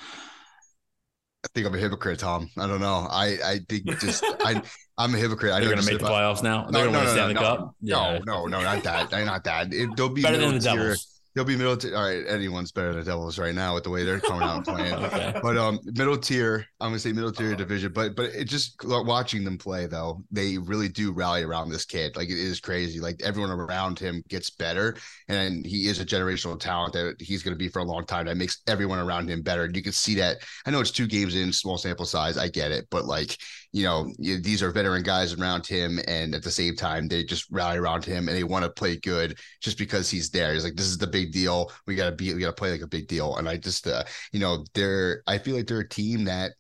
I 1.45 1.47
think 1.55 1.67
I'm 1.67 1.75
a 1.75 1.79
hypocrite, 1.79 2.19
Tom. 2.19 2.51
I 2.59 2.67
don't 2.67 2.81
know. 2.81 3.07
I 3.11 3.37
I 3.45 3.61
think 3.69 3.85
just 4.01 4.25
I 4.41 4.63
I'm 4.97 5.15
a 5.15 5.19
hypocrite. 5.19 5.53
I 5.53 5.61
They're 5.61 5.69
going 5.69 5.83
to 5.83 5.91
make 5.93 6.01
the 6.01 6.07
playoffs 6.07 6.43
now. 6.43 6.71
They're 6.71 6.91
no, 6.91 7.05
to 7.05 7.15
no, 7.15 7.15
no, 7.15 7.33
no, 7.33 7.41
Cup. 7.41 7.75
Yeah. 7.83 8.19
No, 8.25 8.47
no, 8.47 8.47
no, 8.47 8.63
not 8.63 8.83
that. 8.85 9.13
Not 9.13 9.45
that. 9.45 9.73
It, 9.75 9.95
they'll 9.97 10.09
be 10.09 10.23
better 10.23 10.39
than 10.39 10.55
the 10.55 10.61
Devils. 10.61 11.14
They'll 11.35 11.45
be 11.45 11.57
middle 11.57 11.77
tier. 11.77 11.97
All 11.97 12.05
right, 12.05 12.25
anyone's 12.29 12.71
better 12.71 12.93
than 12.93 13.01
the 13.01 13.05
Devils 13.05 13.39
right 13.41 13.55
now 13.55 13.75
with 13.75 13.83
the 13.83 13.91
way 13.91 14.05
they're 14.05 14.21
coming 14.21 14.43
out 14.43 14.57
and 14.57 14.65
playing. 14.65 14.95
okay. 15.05 15.41
But 15.43 15.57
um, 15.57 15.81
middle 15.85 16.17
tier. 16.17 16.65
I'm 16.81 16.91
gonna 16.91 17.01
say 17.01 17.13
middle 17.13 17.33
tier 17.33 17.57
division. 17.57 17.93
But 17.93 18.15
but 18.15 18.27
it 18.27 18.45
just 18.45 18.77
watching 18.85 19.43
them 19.43 19.59
play 19.59 19.87
though, 19.87 20.23
they 20.31 20.59
really 20.59 20.89
do 20.89 21.13
rally 21.13 21.43
around 21.43 21.71
this 21.71 21.85
kid. 21.85 22.15
Like 22.17 22.29
it 22.29 22.39
is 22.39 22.61
crazy. 22.61 23.01
Like 23.01 23.21
everyone 23.23 23.51
around 23.51 23.99
him 23.99 24.23
gets 24.29 24.51
better, 24.51 24.97
and 25.29 25.67
he 25.67 25.89
is 25.89 26.01
a 26.01 26.07
generational 26.07 26.59
talent 26.59 26.93
that 26.93 27.17
he's 27.21 27.43
gonna 27.43 27.57
be 27.57 27.69
for 27.69 27.81
a 27.81 27.85
long 27.85 28.07
time. 28.07 28.27
That 28.27 28.37
makes 28.37 28.63
everyone 28.69 29.01
around 29.01 29.29
him 29.29 29.43
better. 29.43 29.69
You 29.73 29.83
can 29.83 29.93
see 29.93 30.15
that. 30.17 30.37
I 30.67 30.71
know 30.71 30.81
it's 30.81 30.93
two 30.93 31.09
games 31.09 31.35
in, 31.35 31.53
small 31.53 31.79
sample 31.79 32.07
size. 32.07 32.39
I 32.39 32.49
get 32.49 32.71
it, 32.71 32.87
but 32.91 33.07
like 33.07 33.37
you 33.75 33.83
know, 33.83 34.09
these 34.21 34.63
are 34.63 34.71
veteran 34.71 35.03
guys 35.03 35.35
around 35.35 35.67
him, 35.67 35.99
and 36.07 36.33
at 36.33 36.45
the 36.45 36.51
same 36.51 36.77
time, 36.77 37.09
they 37.09 37.25
just 37.25 37.51
rally 37.51 37.77
around 37.77 38.05
him 38.05 38.29
and 38.29 38.37
they 38.37 38.45
want 38.45 38.65
to 38.65 38.71
play 38.71 38.97
good 38.99 39.37
just 39.61 39.79
because 39.79 40.09
he's 40.09 40.31
there. 40.31 40.55
He's 40.55 40.63
like, 40.63 40.77
this 40.77 40.87
is 40.87 40.97
the 40.97 41.09
big 41.09 41.24
deal. 41.33 41.73
We 41.87 41.95
gotta 41.95 42.15
be, 42.15 42.33
we 42.35 42.41
gotta 42.41 42.53
play 42.53 42.71
like 42.71 42.83
a 42.83 42.87
big 42.87 43.09
deal. 43.09 43.37
And 43.37 43.49
I 43.49 43.57
just, 43.57 43.87
uh, 43.87 44.05
you 44.33 44.41
know, 44.41 44.65
they're, 44.75 45.23
I 45.27 45.39
feel 45.39 45.57
like 45.57 45.67
they're 45.67 45.81
a 45.81 45.89
team 45.89 46.25
that 46.25 46.53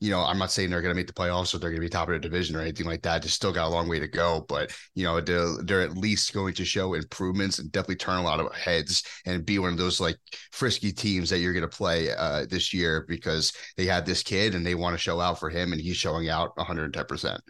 you 0.00 0.10
know, 0.10 0.20
I'm 0.20 0.38
not 0.38 0.52
saying 0.52 0.70
they're 0.70 0.82
going 0.82 0.94
to 0.94 0.98
make 0.98 1.06
the 1.06 1.12
playoffs 1.12 1.54
or 1.54 1.58
they're 1.58 1.70
going 1.70 1.80
to 1.80 1.86
be 1.86 1.88
top 1.88 2.08
of 2.08 2.14
the 2.14 2.20
division 2.20 2.54
or 2.54 2.60
anything 2.60 2.86
like 2.86 3.02
that. 3.02 3.22
Just 3.22 3.34
still 3.34 3.52
got 3.52 3.66
a 3.66 3.70
long 3.70 3.88
way 3.88 3.98
to 3.98 4.08
go, 4.08 4.44
but 4.48 4.70
you 4.94 5.04
know, 5.04 5.20
they're, 5.20 5.56
they're 5.64 5.80
at 5.80 5.96
least 5.96 6.34
going 6.34 6.52
to 6.54 6.64
show 6.64 6.94
improvements 6.94 7.58
and 7.58 7.72
definitely 7.72 7.96
turn 7.96 8.18
a 8.18 8.22
lot 8.22 8.40
of 8.40 8.54
heads 8.54 9.02
and 9.24 9.46
be 9.46 9.58
one 9.58 9.72
of 9.72 9.78
those 9.78 10.00
like 10.00 10.18
frisky 10.52 10.92
teams 10.92 11.30
that 11.30 11.38
you're 11.38 11.54
going 11.54 11.62
to 11.62 11.76
play 11.76 12.10
uh, 12.10 12.44
this 12.48 12.74
year 12.74 13.06
because 13.08 13.52
they 13.76 13.86
have 13.86 14.04
this 14.04 14.22
kid 14.22 14.54
and 14.54 14.66
they 14.66 14.74
want 14.74 14.92
to 14.94 14.98
show 14.98 15.20
out 15.20 15.40
for 15.40 15.48
him 15.48 15.72
and 15.72 15.80
he's 15.80 15.96
showing 15.96 16.28
out 16.28 16.56
110 16.56 17.04
percent. 17.06 17.40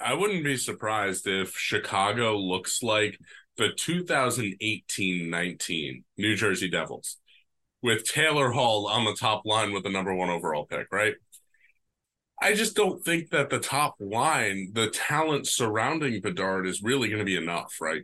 I 0.00 0.14
wouldn't 0.14 0.44
be 0.44 0.56
surprised 0.56 1.26
if 1.26 1.56
Chicago 1.56 2.38
looks 2.38 2.82
like 2.82 3.18
the 3.56 3.68
2018-19 3.68 6.04
New 6.16 6.36
Jersey 6.36 6.70
Devils 6.70 7.18
with 7.82 8.04
Taylor 8.04 8.52
Hall 8.52 8.86
on 8.86 9.04
the 9.04 9.14
top 9.14 9.44
line 9.44 9.72
with 9.72 9.82
the 9.82 9.90
number 9.90 10.14
one 10.14 10.30
overall 10.30 10.64
pick, 10.64 10.86
right? 10.92 11.14
I 12.40 12.54
just 12.54 12.74
don't 12.74 13.04
think 13.04 13.30
that 13.30 13.50
the 13.50 13.58
top 13.58 13.96
line, 14.00 14.70
the 14.72 14.90
talent 14.90 15.46
surrounding 15.46 16.20
Bedard 16.20 16.66
is 16.66 16.82
really 16.82 17.08
going 17.08 17.20
to 17.20 17.24
be 17.24 17.36
enough, 17.36 17.76
right? 17.80 18.02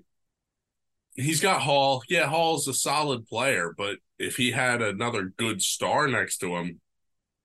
He's 1.14 1.40
got 1.40 1.62
Hall. 1.62 2.02
Yeah, 2.09 2.28
Hall's 2.28 2.69
a 2.69 2.75
solid 2.75 3.26
player, 3.26 3.75
but 3.76 3.97
if 4.19 4.37
he 4.37 4.52
had 4.52 4.83
another 4.83 5.33
good 5.37 5.62
star 5.62 6.07
next 6.07 6.38
to 6.38 6.57
him, 6.57 6.81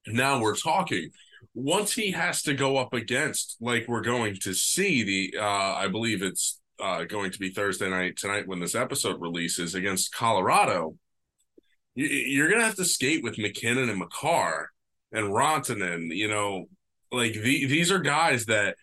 now 0.05 0.39
we're 0.39 0.55
talking. 0.55 1.09
Once 1.55 1.93
he 1.93 2.11
has 2.11 2.43
to 2.43 2.53
go 2.53 2.77
up 2.77 2.93
against, 2.93 3.57
like 3.59 3.87
we're 3.87 4.01
going 4.01 4.35
to 4.41 4.53
see 4.53 5.03
the, 5.03 5.39
uh, 5.39 5.75
I 5.75 5.87
believe 5.87 6.21
it's 6.21 6.59
uh, 6.79 7.03
going 7.03 7.31
to 7.31 7.39
be 7.39 7.49
Thursday 7.49 7.89
night 7.89 8.17
tonight 8.17 8.47
when 8.47 8.59
this 8.59 8.75
episode 8.75 9.21
releases 9.21 9.75
against 9.75 10.13
Colorado 10.13 10.95
you're 11.95 12.49
gonna 12.49 12.63
have 12.63 12.75
to 12.75 12.85
skate 12.85 13.23
with 13.23 13.37
MacKinnon 13.37 13.89
and 13.89 13.99
Makar 13.99 14.71
and 15.11 15.27
Rantanen. 15.27 16.15
You 16.15 16.27
know, 16.27 16.65
like 17.11 17.33
the, 17.33 17.65
these 17.67 17.91
are 17.91 17.99
guys 17.99 18.45
that 18.45 18.75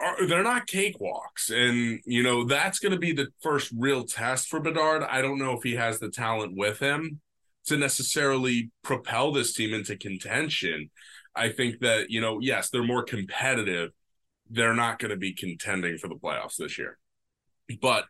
are 0.00 0.26
they're 0.26 0.42
not 0.42 0.66
cakewalks, 0.66 1.50
and 1.50 2.00
you 2.04 2.22
know 2.22 2.44
that's 2.44 2.78
gonna 2.78 2.98
be 2.98 3.12
the 3.12 3.28
first 3.42 3.72
real 3.76 4.04
test 4.04 4.48
for 4.48 4.60
Bedard. 4.60 5.02
I 5.02 5.22
don't 5.22 5.38
know 5.38 5.52
if 5.52 5.62
he 5.62 5.74
has 5.74 5.98
the 5.98 6.10
talent 6.10 6.56
with 6.56 6.78
him 6.78 7.20
to 7.66 7.76
necessarily 7.76 8.70
propel 8.82 9.32
this 9.32 9.54
team 9.54 9.74
into 9.74 9.96
contention. 9.96 10.90
I 11.34 11.48
think 11.48 11.80
that 11.80 12.10
you 12.10 12.20
know, 12.20 12.38
yes, 12.40 12.70
they're 12.70 12.84
more 12.84 13.02
competitive. 13.02 13.90
They're 14.50 14.74
not 14.74 14.98
going 14.98 15.10
to 15.10 15.16
be 15.16 15.32
contending 15.32 15.98
for 15.98 16.08
the 16.08 16.14
playoffs 16.14 16.56
this 16.56 16.78
year, 16.78 16.98
but 17.80 18.06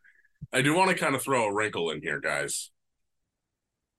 I 0.52 0.62
do 0.62 0.74
want 0.74 0.90
to 0.90 0.96
kind 0.96 1.14
of 1.14 1.22
throw 1.22 1.44
a 1.44 1.54
wrinkle 1.54 1.90
in 1.90 2.00
here, 2.02 2.20
guys 2.20 2.70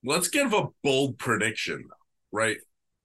let's 0.06 0.28
give 0.28 0.54
a 0.54 0.68
bold 0.82 1.18
prediction, 1.18 1.88
right? 2.32 2.56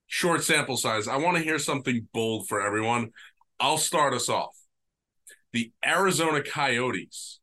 Short 0.07 0.43
sample 0.43 0.77
size. 0.77 1.07
I 1.07 1.17
want 1.17 1.37
to 1.37 1.43
hear 1.43 1.59
something 1.59 2.07
bold 2.13 2.47
for 2.47 2.61
everyone. 2.61 3.11
I'll 3.59 3.77
start 3.77 4.13
us 4.13 4.29
off. 4.29 4.55
The 5.51 5.71
Arizona 5.85 6.41
Coyotes 6.41 7.39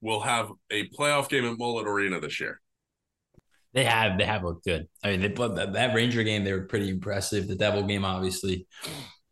will 0.00 0.20
have 0.20 0.50
a 0.70 0.88
playoff 0.90 1.28
game 1.28 1.44
at 1.44 1.58
Mullet 1.58 1.88
Arena 1.88 2.20
this 2.20 2.38
year. 2.38 2.60
They 3.74 3.84
have 3.84 4.18
they 4.18 4.24
have 4.24 4.44
looked 4.44 4.64
good. 4.64 4.88
I 5.04 5.16
mean, 5.16 5.20
they, 5.20 5.28
that 5.28 5.92
Ranger 5.94 6.22
game 6.22 6.44
they 6.44 6.52
were 6.52 6.66
pretty 6.66 6.88
impressive. 6.88 7.46
The 7.46 7.54
Devil 7.54 7.82
game, 7.82 8.04
obviously, 8.04 8.66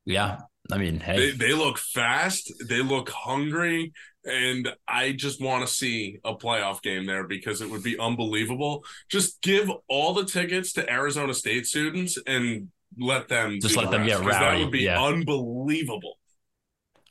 yeah, 0.05 0.41
I 0.73 0.78
mean, 0.78 1.00
hey, 1.00 1.30
They, 1.32 1.49
they 1.49 1.52
look 1.54 1.78
fast. 1.78 2.52
They 2.68 2.82
look 2.82 3.11
hungry. 3.11 3.92
And 4.25 4.68
I 4.88 5.12
just 5.12 5.40
want 5.40 5.66
to 5.66 5.73
see 5.73 6.18
a 6.25 6.35
playoff 6.35 6.82
game 6.82 7.06
there 7.06 7.25
because 7.28 7.61
it 7.61 7.70
would 7.70 7.85
be 7.85 7.96
unbelievable. 7.99 8.85
Just 9.08 9.40
give 9.40 9.70
all 9.88 10.14
the 10.14 10.25
tickets 10.25 10.73
to 10.73 10.92
Arizona 10.92 11.32
State 11.32 11.66
students 11.66 12.18
and 12.26 12.68
let 12.99 13.28
them 13.28 13.58
Just 13.61 13.76
let 13.76 13.90
the 13.90 13.99
them 13.99 14.06
get 14.06 14.18
rest, 14.18 14.30
'cause 14.30 14.40
That 14.40 14.58
would 14.58 14.73
be 14.73 14.80
yeah. 14.80 15.00
unbelievable. 15.00 16.18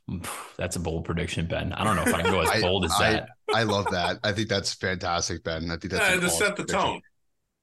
that's 0.57 0.75
a 0.75 0.79
bold 0.79 1.05
prediction, 1.05 1.45
Ben. 1.47 1.73
I 1.73 1.83
don't 1.83 1.95
know 1.95 2.03
if 2.03 2.13
I 2.13 2.21
can 2.21 2.31
go 2.31 2.41
as 2.41 2.49
I- 2.49 2.61
bold 2.61 2.85
as 2.85 2.91
I- 2.99 3.11
that. 3.13 3.29
I 3.53 3.63
love 3.63 3.87
that. 3.91 4.19
I 4.23 4.31
think 4.33 4.49
that's 4.49 4.73
fantastic, 4.73 5.43
Ben. 5.43 5.65
I 5.71 5.77
think 5.77 5.93
that's 5.93 6.07
Yeah, 6.09 6.13
an 6.15 6.19
to 6.19 6.25
awesome 6.25 6.37
set 6.39 6.55
the 6.57 6.63
prediction. 6.63 6.79
tone. 6.81 7.01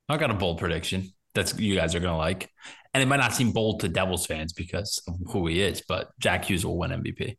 I 0.09 0.17
got 0.17 0.31
a 0.31 0.35
bold 0.35 0.59
prediction 0.59 1.13
that's 1.35 1.59
you 1.59 1.75
guys 1.75 1.95
are 1.95 2.01
gonna 2.01 2.17
like, 2.17 2.51
and 2.95 3.03
it 3.03 3.07
might 3.07 3.17
not 3.19 3.33
seem 3.33 3.53
bold 3.53 3.81
to 3.81 3.89
Devils 3.89 4.27
fans 4.27 4.53
because 4.53 5.03
of 5.09 5.15
who 5.33 5.47
he 5.47 5.61
is, 5.63 5.83
but 5.87 6.11
Jack 6.19 6.45
Hughes 6.45 6.65
will 6.67 6.77
win 6.79 6.91
MVP. 6.91 7.37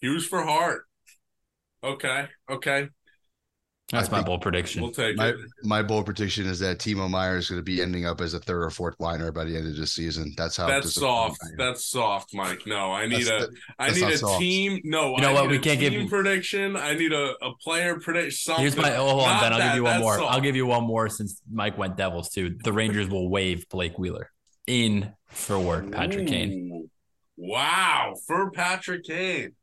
Hughes 0.00 0.26
for 0.26 0.42
heart. 0.42 0.82
Okay. 1.84 2.28
Okay. 2.50 2.88
That's 3.92 4.08
I 4.12 4.18
my 4.18 4.22
bold 4.22 4.40
prediction. 4.40 4.82
We'll 4.82 4.92
take 4.92 5.16
My 5.16 5.28
it. 5.30 5.36
my 5.64 5.82
bold 5.82 6.04
prediction 6.04 6.46
is 6.46 6.60
that 6.60 6.78
Timo 6.78 7.10
Meier 7.10 7.38
is 7.38 7.48
going 7.50 7.58
to 7.58 7.64
be 7.64 7.82
ending 7.82 8.06
up 8.06 8.20
as 8.20 8.34
a 8.34 8.38
third 8.38 8.62
or 8.62 8.70
fourth 8.70 8.94
liner 9.00 9.32
by 9.32 9.44
the 9.44 9.56
end 9.56 9.66
of 9.66 9.76
the 9.76 9.86
season. 9.86 10.32
That's 10.36 10.56
how 10.56 10.68
That's 10.68 10.94
soft. 10.94 11.40
That's 11.58 11.86
soft, 11.86 12.32
Mike. 12.32 12.62
No, 12.66 12.92
I 12.92 13.06
need 13.06 13.24
That's 13.24 13.46
a 13.46 13.48
I 13.80 13.86
that's 13.88 14.00
need 14.00 14.10
a 14.10 14.18
soft. 14.18 14.40
team. 14.40 14.80
No, 14.84 15.16
You 15.16 15.22
know 15.22 15.30
I 15.30 15.32
what? 15.32 15.42
need 15.46 15.50
We 15.50 15.58
can't 15.58 15.80
give 15.80 16.08
prediction. 16.08 16.76
I 16.76 16.94
need 16.94 17.12
a, 17.12 17.34
a 17.42 17.52
player 17.60 17.98
prediction. 17.98 18.30
Something. 18.30 18.62
Here's 18.62 18.76
my 18.76 18.94
oh, 18.96 19.08
hold 19.08 19.22
on, 19.22 19.40
Ben. 19.40 19.52
I'll 19.54 19.58
that, 19.58 19.68
give 19.70 19.76
you 19.78 19.84
one 19.84 20.00
more. 20.00 20.18
soft. 20.18 20.32
I'll 20.34 20.40
give 20.40 20.54
you 20.56 20.66
one 20.66 20.84
more 20.84 21.08
since 21.08 21.42
Mike 21.50 21.76
went 21.76 21.96
Devils 21.96 22.30
too. 22.30 22.56
The 22.62 22.72
Rangers 22.72 23.08
will 23.08 23.28
waive 23.28 23.68
Blake 23.70 23.98
Wheeler 23.98 24.30
in 24.70 25.12
for 25.26 25.58
work 25.58 25.90
Patrick 25.90 26.28
Kane. 26.28 26.88
Wow, 27.36 28.14
for 28.26 28.50
Patrick 28.52 29.04
Kane. 29.04 29.54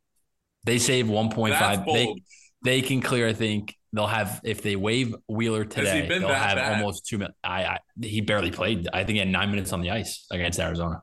They 0.66 0.80
save 0.80 1.08
one 1.08 1.30
point 1.30 1.54
That's 1.54 1.78
five. 1.78 1.86
They 1.86 2.16
they 2.64 2.82
can 2.82 3.02
clear. 3.02 3.28
I 3.28 3.34
think 3.34 3.76
they'll 3.94 4.06
have 4.08 4.42
if 4.44 4.62
they 4.62 4.76
waive 4.76 5.16
Wheeler 5.28 5.64
today, 5.64 6.08
they'll 6.08 6.28
have 6.28 6.58
bad? 6.58 6.82
almost 6.82 7.06
two 7.06 7.18
minutes. 7.18 7.38
I, 7.44 7.64
I 7.64 7.80
he 8.02 8.22
barely 8.22 8.52
played. 8.52 8.90
I 8.92 9.06
think 9.06 9.14
he 9.14 9.20
had 9.20 9.30
nine 9.30 9.50
minutes 9.50 9.72
on 9.72 9.82
the 9.82 9.92
ice 9.92 10.26
against 10.30 10.60
Arizona. 10.60 11.02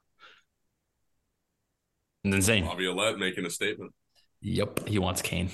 It's 2.25 2.37
insane. 2.37 2.65
Bobby 2.65 2.87
Alette 2.87 3.19
making 3.19 3.47
a 3.47 3.51
statement. 3.51 3.93
Yep, 4.43 4.89
he 4.89 4.99
wants 4.99 5.23
Kane. 5.23 5.51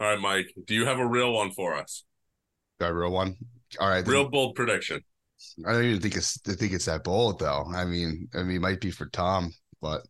All 0.00 0.06
right, 0.08 0.20
Mike. 0.20 0.54
Do 0.66 0.74
you 0.74 0.86
have 0.86 0.98
a 0.98 1.06
real 1.06 1.32
one 1.32 1.50
for 1.50 1.74
us? 1.74 2.04
Got 2.80 2.90
a 2.90 2.94
real 2.94 3.10
one. 3.10 3.36
All 3.80 3.88
right, 3.88 4.04
then- 4.04 4.12
Real 4.12 4.28
bold 4.28 4.54
prediction. 4.54 5.02
I 5.66 5.72
don't 5.72 5.84
even 5.84 6.00
think 6.00 6.16
it's 6.16 6.38
I 6.48 6.52
think 6.52 6.72
it's 6.72 6.86
that 6.86 7.04
bold 7.04 7.38
though. 7.38 7.64
I 7.74 7.84
mean, 7.84 8.28
I 8.34 8.42
mean, 8.42 8.56
it 8.56 8.62
might 8.62 8.80
be 8.80 8.90
for 8.90 9.06
Tom, 9.06 9.52
but 9.80 10.02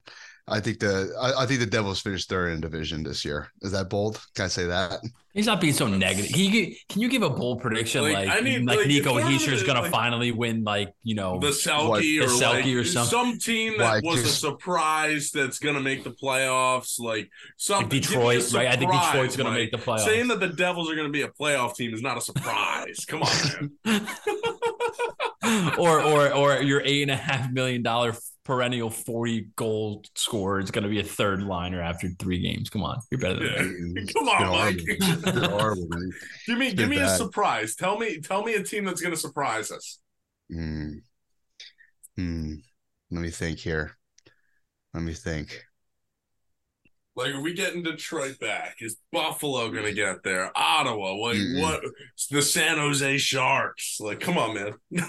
I 0.49 0.61
think 0.61 0.78
the 0.78 1.12
I, 1.21 1.42
I 1.42 1.47
think 1.47 1.61
the 1.61 1.66
Devils 1.66 2.00
finished 2.00 2.28
third 2.28 2.52
in 2.52 2.61
division 2.61 3.02
this 3.02 3.25
year. 3.25 3.49
Is 3.62 3.73
that 3.73 3.90
bold? 3.90 4.25
Can 4.35 4.45
I 4.45 4.49
say 4.49 4.66
that? 4.66 5.00
He's 5.35 5.47
not 5.47 5.61
being 5.61 5.75
so 5.75 5.87
negative. 5.87 6.33
Can 6.33 6.40
you 6.40 6.75
can 6.88 7.02
you 7.02 7.09
give 7.09 7.23
a 7.23 7.28
bold 7.28 7.61
prediction 7.61 8.02
Like, 8.02 8.14
like 8.14 8.28
I 8.30 8.40
need, 8.40 8.64
like, 8.64 8.78
like, 8.78 8.87
Nico 8.87 9.18
if 9.18 9.25
we're 9.25 9.38
gonna, 9.50 9.66
gonna 9.66 9.80
like- 9.83 9.90
finally 9.90 10.33
win 10.33 10.64
like 10.64 10.95
you 11.02 11.14
know 11.14 11.40
The 11.40 11.49
Selke 11.49 12.00
the 12.00 12.21
or 12.21 12.28
Selke 12.28 12.52
like 12.54 12.66
or 12.66 12.85
something. 12.85 13.11
some 13.11 13.38
team 13.38 13.76
that 13.78 14.02
Why, 14.02 14.11
was 14.11 14.23
a 14.23 14.28
surprise 14.28 15.33
that's 15.33 15.59
gonna 15.59 15.80
make 15.80 16.04
the 16.04 16.11
playoffs. 16.12 16.99
Like 17.00 17.28
some 17.56 17.83
like 17.83 17.90
Detroit, 17.90 18.50
right? 18.54 18.68
I 18.68 18.76
think 18.76 18.92
Detroit's 18.92 19.37
gonna 19.37 19.50
make 19.50 19.73
the 19.73 19.78
playoffs. 19.78 20.04
Saying 20.04 20.28
that 20.28 20.40
the 20.40 20.49
Devils 20.49 20.90
are 20.90 20.95
going 20.95 21.09
to 21.09 21.12
be 21.12 21.23
a 21.23 21.28
playoff 21.28 21.75
team 21.75 21.92
is 21.92 22.02
not 22.02 22.16
a 22.16 22.21
surprise. 22.21 23.04
Come 23.06 23.23
on, 23.23 23.71
man. 23.85 24.06
or 25.79 26.03
or 26.03 26.33
or 26.33 26.62
your 26.62 26.83
eight 26.85 27.03
and 27.03 27.11
a 27.11 27.17
half 27.17 27.50
million 27.50 27.83
dollar 27.83 28.15
perennial 28.45 28.91
forty 28.91 29.49
goal 29.57 30.05
scorer 30.15 30.61
is 30.61 30.71
going 30.71 30.85
to 30.85 30.91
be 30.91 31.00
a 31.00 31.05
third 31.05 31.43
liner 31.43 31.81
after 31.81 32.09
three 32.19 32.38
games. 32.41 32.71
Come 32.71 32.83
on, 32.83 32.99
you're 33.11 33.21
better 33.21 33.41
than 33.41 33.95
that. 33.95 34.03
It's 34.03 34.12
Come 34.15 34.29
on. 34.29 34.49
Mike. 34.49 35.50
Horrible, 35.50 35.88
give 36.47 36.59
me, 36.59 36.69
give 36.69 36.76
been 36.76 36.91
me 36.91 36.99
a 36.99 37.09
surprise. 37.09 37.75
Tell 37.75 37.99
me, 37.99 38.21
tell 38.21 38.45
me 38.45 38.55
a 38.55 38.62
team 38.62 38.85
that's 38.85 39.00
going 39.00 39.15
to 39.15 39.21
surprise 39.21 39.71
us. 39.71 39.99
Hmm. 40.50 40.93
Hmm. 42.17 42.55
Let 43.11 43.21
me 43.21 43.31
think 43.31 43.59
here. 43.59 43.97
Let 44.95 45.03
me 45.03 45.12
think. 45.12 45.65
Like, 47.17 47.35
are 47.35 47.41
we 47.41 47.55
getting 47.55 47.83
Detroit 47.83 48.39
back? 48.39 48.77
Is 48.81 48.99
Buffalo 49.11 49.71
going 49.71 49.87
to 49.87 49.95
get 49.95 50.23
there? 50.23 50.53
Ottawa? 50.55 51.15
Like, 51.15 51.37
Mm-mm. 51.39 51.63
what? 51.63 51.83
The 52.31 52.43
San 52.43 52.77
Jose 52.77 53.17
Sharks? 53.17 53.97
Like, 54.01 54.21
come 54.21 54.37
on, 54.37 54.55
man. 54.55 54.75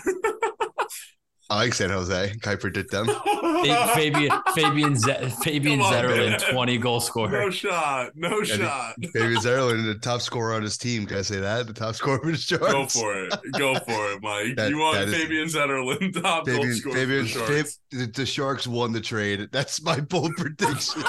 I 1.50 1.56
like 1.58 1.74
San 1.74 1.90
Jose. 1.90 2.36
Can 2.42 2.52
I 2.52 2.56
predict 2.58 2.92
them? 2.92 3.08
Fabian 3.94 4.32
Fabian 4.54 4.96
Z- 4.98 5.30
Fabian 5.44 5.80
Come 5.80 5.88
on, 5.88 5.94
Zetterlund, 5.94 6.30
man. 6.30 6.40
twenty 6.54 6.78
goal 6.78 7.00
scorer. 7.00 7.30
No 7.32 7.50
shot. 7.50 8.12
No 8.16 8.30
think- 8.44 8.62
shot. 8.62 8.96
Fabian 9.14 9.40
Zerlin, 9.42 9.86
the 9.86 9.98
top 10.00 10.22
scorer 10.22 10.54
on 10.56 10.62
his 10.64 10.78
team. 10.78 11.06
Can 11.06 11.18
I 11.18 11.22
say 11.22 11.40
that? 11.40 11.66
The 11.68 11.74
top 11.74 11.96
scorer 11.96 12.20
for 12.20 12.32
the 12.32 12.38
Sharks. 12.38 12.72
Go 12.72 12.86
for 12.88 13.24
it. 13.24 13.34
Go 13.58 13.76
for 13.76 14.12
it, 14.12 14.22
Mike. 14.22 14.56
That- 14.58 14.70
you 14.70 14.78
want 14.78 14.98
that 14.98 15.08
is- 15.08 15.16
Fabian 15.16 15.48
Zetterlund, 15.48 16.22
top 16.22 16.46
goal 16.46 16.56
Fabian, 16.58 16.76
scorer 16.76 16.96
Fabian, 16.96 17.26
for 17.28 17.40
the 17.40 17.46
Sharks. 17.46 17.80
Fab- 17.92 18.00
the, 18.00 18.06
the 18.08 18.26
Sharks 18.26 18.68
won 18.68 18.92
the 18.92 19.02
trade. 19.02 19.48
That's 19.54 19.82
my 19.82 20.00
bold 20.02 20.34
prediction. 20.38 21.02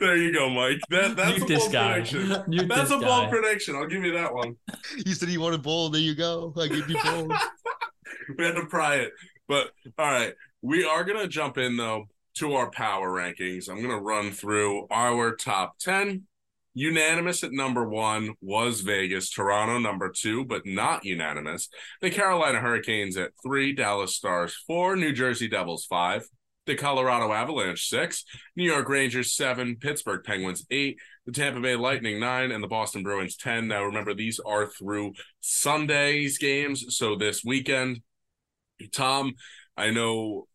There 0.00 0.16
you 0.16 0.32
go, 0.32 0.48
Mike. 0.48 0.78
That 0.90 1.16
that's 1.16 1.38
Mute 1.38 1.42
a 1.42 1.46
this 1.46 1.62
bold 1.64 1.72
guy. 1.72 1.92
prediction. 1.94 2.44
Mute 2.46 2.68
That's 2.68 2.90
this 2.90 3.02
a 3.02 3.04
bold 3.04 3.30
prediction. 3.30 3.74
I'll 3.76 3.86
give 3.88 4.04
you 4.04 4.12
that 4.12 4.32
one. 4.32 4.54
you 5.04 5.14
said 5.14 5.28
you 5.30 5.40
wanted 5.40 5.62
bold. 5.62 5.94
There 5.94 6.00
you 6.00 6.14
go. 6.14 6.54
I 6.56 6.68
give 6.68 6.88
you 6.88 6.96
bold. 7.02 7.32
We 8.38 8.44
had 8.44 8.56
to 8.56 8.66
pry 8.66 8.96
it. 8.96 9.12
But 9.48 9.70
all 9.98 10.10
right, 10.10 10.34
we 10.62 10.84
are 10.84 11.04
gonna 11.04 11.28
jump 11.28 11.58
in 11.58 11.76
though 11.76 12.06
to 12.36 12.54
our 12.54 12.70
power 12.70 13.10
rankings. 13.10 13.68
I'm 13.68 13.80
gonna 13.82 14.00
run 14.00 14.32
through 14.32 14.86
our 14.90 15.34
top 15.36 15.78
ten. 15.78 16.24
Unanimous 16.74 17.42
at 17.42 17.52
number 17.52 17.88
one 17.88 18.34
was 18.42 18.82
Vegas, 18.82 19.30
Toronto 19.30 19.78
number 19.78 20.10
two, 20.14 20.44
but 20.44 20.66
not 20.66 21.06
unanimous. 21.06 21.70
The 22.02 22.10
Carolina 22.10 22.60
Hurricanes 22.60 23.16
at 23.16 23.30
three, 23.42 23.72
Dallas 23.72 24.14
Stars 24.14 24.54
four, 24.66 24.94
New 24.94 25.12
Jersey 25.12 25.48
Devils 25.48 25.86
five, 25.86 26.28
the 26.66 26.74
Colorado 26.74 27.32
Avalanche 27.32 27.88
six, 27.88 28.24
New 28.56 28.64
York 28.64 28.88
Rangers 28.88 29.34
seven, 29.34 29.76
Pittsburgh 29.76 30.22
Penguins 30.22 30.66
eight, 30.70 30.98
the 31.24 31.32
Tampa 31.32 31.60
Bay 31.60 31.76
Lightning 31.76 32.20
nine, 32.20 32.50
and 32.50 32.62
the 32.62 32.68
Boston 32.68 33.02
Bruins 33.02 33.36
10. 33.36 33.68
Now, 33.68 33.84
remember, 33.84 34.12
these 34.14 34.38
are 34.44 34.66
through 34.66 35.14
Sunday's 35.40 36.38
games. 36.38 36.96
So 36.96 37.16
this 37.16 37.42
weekend, 37.44 38.02
Tom, 38.92 39.34
I 39.76 39.90
know 39.90 40.46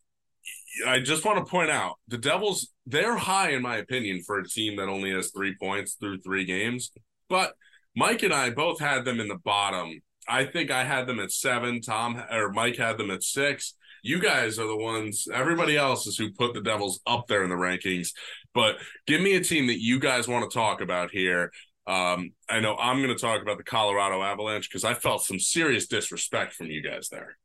I 0.88 1.00
just 1.00 1.26
want 1.26 1.38
to 1.38 1.50
point 1.50 1.70
out 1.70 1.96
the 2.08 2.18
Devils, 2.18 2.70
they're 2.86 3.18
high, 3.18 3.52
in 3.52 3.62
my 3.62 3.78
opinion, 3.78 4.22
for 4.26 4.40
a 4.40 4.48
team 4.48 4.78
that 4.78 4.90
only 4.90 5.12
has 5.12 5.32
three 5.32 5.56
points 5.60 5.94
through 5.94 6.22
three 6.22 6.46
games. 6.46 6.92
But 7.30 7.54
Mike 7.96 8.24
and 8.24 8.34
I 8.34 8.50
both 8.52 8.80
had 8.80 9.06
them 9.06 9.20
in 9.20 9.28
the 9.28 9.36
bottom. 9.36 10.02
I 10.28 10.46
think 10.46 10.72
I 10.72 10.84
had 10.84 11.08
them 11.08 11.20
at 11.20 11.32
seven. 11.32 11.82
Tom 11.82 12.22
or 12.32 12.52
Mike 12.52 12.78
had 12.78 12.98
them 12.98 13.12
at 13.12 13.24
six. 13.24 13.76
You 14.04 14.20
guys 14.20 14.58
are 14.58 14.68
the 14.68 14.78
ones, 14.78 15.28
everybody 15.32 15.78
else 15.78 16.08
is 16.08 16.18
who 16.18 16.32
put 16.32 16.54
the 16.54 16.62
Devils 16.62 17.02
up 17.06 17.28
there 17.28 17.44
in 17.44 17.50
the 17.50 17.56
rankings. 17.56 18.10
But 18.54 18.78
give 19.06 19.22
me 19.22 19.36
a 19.36 19.44
team 19.44 19.68
that 19.68 19.82
you 19.82 20.00
guys 20.00 20.28
want 20.28 20.50
to 20.50 20.54
talk 20.54 20.82
about 20.82 21.12
here. 21.12 21.52
Um, 21.86 22.32
I 22.50 22.60
know 22.62 22.76
I'm 22.78 23.02
going 23.02 23.16
to 23.16 23.22
talk 23.22 23.42
about 23.42 23.58
the 23.58 23.64
Colorado 23.64 24.22
Avalanche 24.22 24.70
because 24.70 24.84
I 24.84 24.94
felt 24.94 25.24
some 25.24 25.40
serious 25.40 25.88
disrespect 25.88 26.54
from 26.54 26.68
you 26.68 26.82
guys 26.82 27.10
there. 27.10 27.38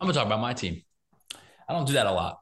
I'm 0.00 0.06
gonna 0.06 0.14
talk 0.14 0.26
about 0.26 0.40
my 0.40 0.54
team. 0.54 0.82
I 1.68 1.72
don't 1.72 1.86
do 1.86 1.94
that 1.94 2.06
a 2.06 2.12
lot 2.12 2.38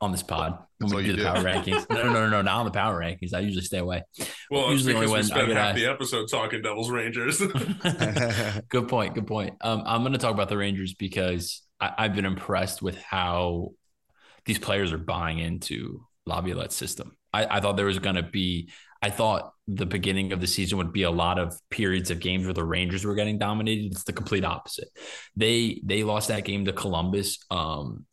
on 0.00 0.12
this 0.12 0.22
pod 0.22 0.58
when 0.78 0.90
That's 0.90 0.94
we 0.94 1.02
do 1.04 1.12
the 1.12 1.18
do. 1.18 1.24
power 1.24 1.36
rankings. 1.42 1.88
No, 1.88 2.02
no, 2.02 2.12
no, 2.12 2.28
no, 2.28 2.42
not 2.42 2.58
on 2.58 2.64
the 2.66 2.70
power 2.70 3.00
rankings. 3.00 3.32
I 3.32 3.40
usually 3.40 3.64
stay 3.64 3.78
away. 3.78 4.02
Well, 4.50 4.70
Usually 4.70 4.94
only 4.94 5.06
because 5.06 5.32
we 5.32 5.40
when 5.40 5.56
I 5.56 5.60
half 5.60 5.68
asked. 5.70 5.76
the 5.76 5.86
episode 5.86 6.28
talking 6.30 6.60
Devils 6.60 6.90
Rangers. 6.90 7.38
good 8.68 8.88
point. 8.88 9.14
Good 9.14 9.26
point. 9.26 9.54
Um, 9.62 9.82
I'm 9.86 10.02
going 10.02 10.12
to 10.12 10.18
talk 10.18 10.34
about 10.34 10.48
the 10.50 10.58
Rangers 10.58 10.92
because 10.94 11.62
I, 11.80 11.92
I've 11.96 12.14
been 12.14 12.26
impressed 12.26 12.82
with 12.82 13.00
how 13.00 13.70
these 14.44 14.58
players 14.58 14.92
are 14.92 14.98
buying 14.98 15.38
into 15.38 16.04
Laviolette's 16.26 16.76
system. 16.76 17.16
I, 17.32 17.46
I 17.46 17.60
thought 17.60 17.76
there 17.76 17.86
was 17.86 17.98
going 17.98 18.16
to 18.16 18.22
be, 18.22 18.70
I 19.00 19.08
thought 19.08 19.53
the 19.66 19.86
beginning 19.86 20.32
of 20.32 20.40
the 20.40 20.46
season 20.46 20.78
would 20.78 20.92
be 20.92 21.04
a 21.04 21.10
lot 21.10 21.38
of 21.38 21.58
periods 21.70 22.10
of 22.10 22.20
games 22.20 22.44
where 22.44 22.54
the 22.54 22.64
Rangers 22.64 23.04
were 23.04 23.14
getting 23.14 23.38
dominated. 23.38 23.92
It's 23.92 24.04
the 24.04 24.12
complete 24.12 24.44
opposite. 24.44 24.88
They 25.36 25.80
they 25.84 26.04
lost 26.04 26.28
that 26.28 26.44
game 26.44 26.64
to 26.66 26.72
Columbus. 26.72 27.38
Um, 27.50 28.04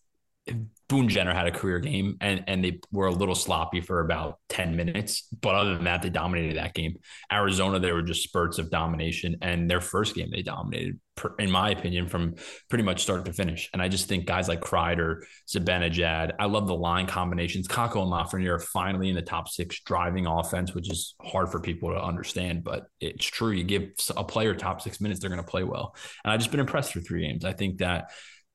Boone 0.91 1.07
Jenner 1.07 1.33
had 1.33 1.47
a 1.47 1.51
career 1.51 1.79
game 1.79 2.17
and 2.19 2.43
and 2.47 2.61
they 2.61 2.81
were 2.91 3.07
a 3.07 3.13
little 3.13 3.33
sloppy 3.33 3.79
for 3.79 4.01
about 4.01 4.39
10 4.49 4.75
minutes. 4.75 5.25
But 5.41 5.55
other 5.55 5.75
than 5.75 5.85
that, 5.85 6.01
they 6.01 6.09
dominated 6.09 6.57
that 6.57 6.73
game. 6.73 6.97
Arizona, 7.31 7.79
there 7.79 7.93
were 7.93 8.01
just 8.01 8.23
spurts 8.23 8.59
of 8.59 8.69
domination. 8.69 9.37
And 9.41 9.69
their 9.69 9.79
first 9.79 10.15
game, 10.15 10.29
they 10.29 10.41
dominated, 10.41 10.99
in 11.39 11.49
my 11.49 11.69
opinion, 11.69 12.09
from 12.09 12.35
pretty 12.69 12.83
much 12.83 13.03
start 13.03 13.23
to 13.23 13.31
finish. 13.31 13.69
And 13.71 13.81
I 13.81 13.87
just 13.87 14.09
think 14.09 14.25
guys 14.25 14.49
like 14.49 14.59
Kreider, 14.59 15.21
Zibanejad, 15.47 16.33
I 16.39 16.47
love 16.47 16.67
the 16.67 16.75
line 16.75 17.07
combinations. 17.07 17.69
Kakko 17.69 18.03
and 18.03 18.11
Lafreniere 18.11 18.55
are 18.55 18.59
finally 18.59 19.07
in 19.07 19.15
the 19.15 19.21
top 19.21 19.47
six 19.47 19.79
driving 19.79 20.25
offense, 20.27 20.75
which 20.75 20.91
is 20.91 21.15
hard 21.21 21.49
for 21.49 21.61
people 21.61 21.91
to 21.91 22.03
understand, 22.03 22.65
but 22.65 22.87
it's 22.99 23.25
true. 23.25 23.51
You 23.51 23.63
give 23.63 23.91
a 24.17 24.25
player 24.25 24.53
top 24.55 24.81
six 24.81 24.99
minutes, 24.99 25.21
they're 25.21 25.29
going 25.29 25.41
to 25.41 25.49
play 25.49 25.63
well. 25.63 25.95
And 26.25 26.33
I've 26.33 26.39
just 26.39 26.51
been 26.51 26.59
impressed 26.59 26.91
for 26.91 26.99
three 26.99 27.25
games. 27.25 27.45
I 27.45 27.53
think 27.53 27.77
that 27.77 28.11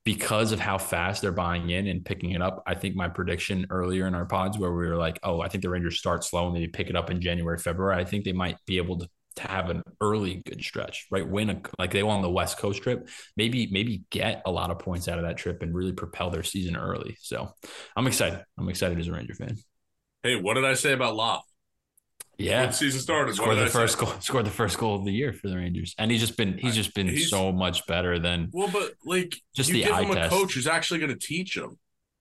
because 0.07 0.53
of 0.53 0.61
how 0.61 0.79
fast 0.79 1.21
they're 1.21 1.33
buying 1.33 1.69
in 1.71 1.89
and 1.89 2.05
picking 2.05 2.31
it 2.31 2.41
up. 2.41 2.63
I 2.65 2.77
think 2.77 2.95
my 2.95 3.09
prediction 3.09 3.67
earlier 3.71 4.07
in 4.07 4.15
our 4.15 4.25
pods 4.25 4.57
where 4.57 4.71
we 4.71 4.87
were 4.87 4.97
like, 4.97 5.19
oh, 5.25 5.41
I 5.41 5.49
think 5.49 5.63
the 5.63 5.69
Rangers 5.69 5.99
start 5.99 6.23
slow 6.23 6.45
and 6.45 6.55
maybe 6.55 6.69
pick 6.69 6.89
it 6.89 6.95
up 6.95 7.11
in 7.11 7.21
January, 7.21 7.59
February. 7.59 8.01
I 8.01 8.05
think 8.05 8.25
they 8.25 8.33
might 8.33 8.57
be 8.67 8.77
able 8.77 9.01
to, 9.01 9.09
to 9.35 9.43
have 9.49 9.69
an 9.69 9.83
early 10.01 10.45
good 10.47 10.63
stretch, 10.63 11.09
right? 11.11 11.29
Win 11.29 11.51
a, 11.51 11.61
like 11.77 11.91
they 11.91 12.05
won 12.05 12.23
the 12.23 12.31
West 12.31 12.57
Coast 12.57 12.85
trip, 12.85 13.09
maybe 13.37 13.69
maybe 13.73 14.05
get 14.11 14.43
a 14.47 14.51
lot 14.53 14.71
of 14.71 14.79
points 14.79 15.09
out 15.09 15.19
of 15.19 15.25
that 15.25 15.39
trip 15.39 15.61
and 15.65 15.75
really 15.75 15.93
propel 15.93 16.31
their 16.31 16.45
season 16.45 16.77
early. 16.77 17.17
So 17.21 17.53
I'm 17.97 18.07
excited. 18.07 18.45
I'm 18.57 18.69
excited 18.69 19.01
as 19.01 19.09
a 19.09 19.13
Ranger 19.13 19.35
fan. 19.35 19.57
Hey, 20.23 20.37
what 20.37 20.55
did 20.55 20.65
I 20.65 20.75
say 20.75 20.93
about 20.93 21.17
Loft? 21.17 21.49
Yeah, 22.39 22.65
when 22.65 22.73
season 22.73 23.01
started. 23.01 23.35
Scored 23.35 23.59
the 23.59 23.67
first 23.67 23.99
goal. 23.99 24.13
Scored 24.21 24.45
the 24.45 24.51
first 24.51 24.77
goal 24.79 24.97
of 24.97 25.05
the 25.05 25.13
year 25.13 25.33
for 25.33 25.49
the 25.49 25.57
Rangers, 25.57 25.95
and 25.99 26.11
he's 26.11 26.21
just 26.21 26.37
been 26.37 26.59
he's 26.59 26.75
just 26.75 26.95
been 26.95 27.09
he's, 27.09 27.31
so 27.31 27.51
much 27.51 27.87
better 27.87 28.19
than. 28.19 28.51
Well, 28.53 28.69
but 28.71 28.93
like 29.05 29.35
just 29.55 29.71
the 29.71 29.83
give 29.83 29.93
eye 29.93 30.03
him 30.03 30.15
test. 30.15 30.33
a 30.33 30.37
coach 30.37 30.55
who's 30.55 30.67
actually 30.67 31.01
going 31.01 31.13
to 31.13 31.19
teach 31.19 31.57
him. 31.57 31.79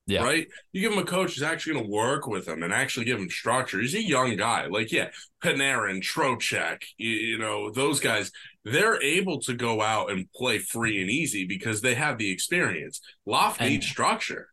Yeah. 0.07 0.23
Right. 0.23 0.47
You 0.71 0.81
give 0.81 0.93
him 0.93 0.99
a 0.99 1.05
coach 1.05 1.33
who's 1.33 1.43
actually 1.43 1.73
going 1.73 1.85
to 1.85 1.91
work 1.91 2.27
with 2.27 2.47
him 2.47 2.61
and 2.61 2.71
actually 2.71 3.05
give 3.05 3.17
him 3.17 3.29
structure. 3.29 3.79
He's 3.79 3.95
a 3.95 4.03
young 4.03 4.35
guy. 4.35 4.67
Like, 4.67 4.91
yeah, 4.91 5.09
Panarin, 5.43 6.01
Trocheck, 6.01 6.83
you, 6.97 7.09
you 7.09 7.37
know, 7.39 7.71
those 7.71 7.99
guys, 7.99 8.31
they're 8.63 9.01
able 9.01 9.39
to 9.41 9.55
go 9.55 9.81
out 9.81 10.11
and 10.11 10.31
play 10.33 10.59
free 10.59 11.01
and 11.01 11.09
easy 11.09 11.45
because 11.45 11.81
they 11.81 11.95
have 11.95 12.19
the 12.19 12.29
experience. 12.29 13.01
Loft 13.25 13.61
needs 13.61 13.87
structure. 13.87 14.49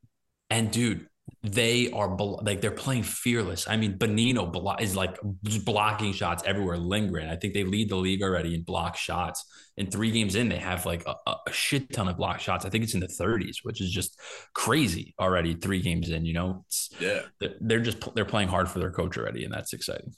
And 0.48 0.70
dude, 0.70 1.06
they 1.42 1.90
are 1.90 2.16
like 2.16 2.60
they're 2.60 2.70
playing 2.70 3.02
fearless. 3.02 3.66
I 3.68 3.76
mean, 3.76 3.98
Bonino 3.98 4.80
is 4.80 4.94
like 4.94 5.18
blocking 5.64 6.12
shots 6.12 6.44
everywhere. 6.46 6.76
Lindgren, 6.76 7.28
I 7.28 7.36
think 7.36 7.52
they 7.52 7.64
lead 7.64 7.88
the 7.88 7.96
league 7.96 8.22
already 8.22 8.54
in 8.54 8.62
block 8.62 8.96
shots. 8.96 9.44
In 9.76 9.90
three 9.90 10.12
games 10.12 10.36
in, 10.36 10.48
they 10.48 10.58
have 10.58 10.86
like 10.86 11.04
a, 11.06 11.14
a, 11.26 11.52
shit 11.52 11.92
ton 11.92 12.06
of 12.06 12.16
block 12.16 12.38
shots. 12.38 12.64
I 12.64 12.68
think 12.68 12.84
it's 12.84 12.94
in 12.94 13.00
the 13.00 13.08
30s, 13.08 13.56
which 13.62 13.80
is 13.80 13.90
just 13.90 14.20
crazy 14.54 15.14
already. 15.18 15.54
Three 15.54 15.80
games 15.80 16.10
in, 16.10 16.24
you 16.24 16.34
know, 16.34 16.62
it's, 16.66 16.90
yeah, 17.00 17.22
they're 17.60 17.80
just 17.80 18.14
they're 18.14 18.24
playing 18.24 18.48
hard 18.48 18.68
for 18.70 18.78
their 18.78 18.92
coach 18.92 19.18
already, 19.18 19.44
and 19.44 19.52
that's 19.52 19.72
exciting. 19.72 20.14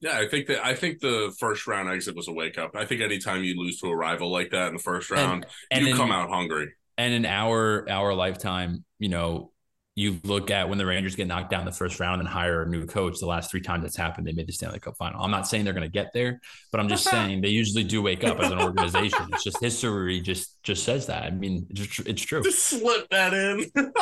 Yeah, 0.00 0.16
I 0.16 0.28
think 0.28 0.46
that 0.46 0.64
I 0.64 0.74
think 0.74 1.00
the 1.00 1.34
first 1.40 1.66
round 1.66 1.88
exit 1.88 2.14
was 2.14 2.28
a 2.28 2.32
wake 2.32 2.56
up. 2.56 2.76
I 2.76 2.84
think 2.84 3.00
anytime 3.00 3.42
you 3.42 3.58
lose 3.58 3.80
to 3.80 3.88
a 3.88 3.96
rival 3.96 4.30
like 4.30 4.50
that 4.50 4.68
in 4.68 4.74
the 4.74 4.82
first 4.82 5.10
round, 5.10 5.44
and, 5.72 5.78
and 5.80 5.84
you 5.86 5.90
in, 5.90 5.96
come 5.96 6.12
out 6.12 6.28
hungry. 6.28 6.72
And 6.96 7.12
in 7.12 7.26
our 7.26 7.84
our 7.90 8.14
lifetime, 8.14 8.84
you 9.00 9.08
know, 9.08 9.50
you 9.98 10.20
look 10.22 10.52
at 10.52 10.68
when 10.68 10.78
the 10.78 10.86
Rangers 10.86 11.16
get 11.16 11.26
knocked 11.26 11.50
down 11.50 11.64
the 11.64 11.72
first 11.72 11.98
round 11.98 12.20
and 12.20 12.28
hire 12.28 12.62
a 12.62 12.68
new 12.68 12.86
coach, 12.86 13.18
the 13.18 13.26
last 13.26 13.50
three 13.50 13.60
times 13.60 13.84
it's 13.84 13.96
happened, 13.96 14.28
they 14.28 14.32
made 14.32 14.46
the 14.46 14.52
Stanley 14.52 14.78
Cup 14.78 14.96
final. 14.96 15.20
I'm 15.20 15.32
not 15.32 15.48
saying 15.48 15.64
they're 15.64 15.74
going 15.74 15.82
to 15.82 15.92
get 15.92 16.12
there, 16.14 16.40
but 16.70 16.80
I'm 16.80 16.88
just 16.88 17.02
saying 17.10 17.40
they 17.40 17.48
usually 17.48 17.82
do 17.82 18.00
wake 18.00 18.22
up 18.22 18.38
as 18.38 18.52
an 18.52 18.60
organization. 18.60 19.26
it's 19.32 19.42
just 19.42 19.60
history 19.60 20.20
just 20.20 20.62
just 20.62 20.84
says 20.84 21.06
that. 21.06 21.24
I 21.24 21.30
mean, 21.30 21.66
it's, 21.70 21.98
it's 22.00 22.22
true. 22.22 22.42
Just 22.42 22.62
slip 22.62 23.08
that 23.10 23.34
in. 23.34 23.66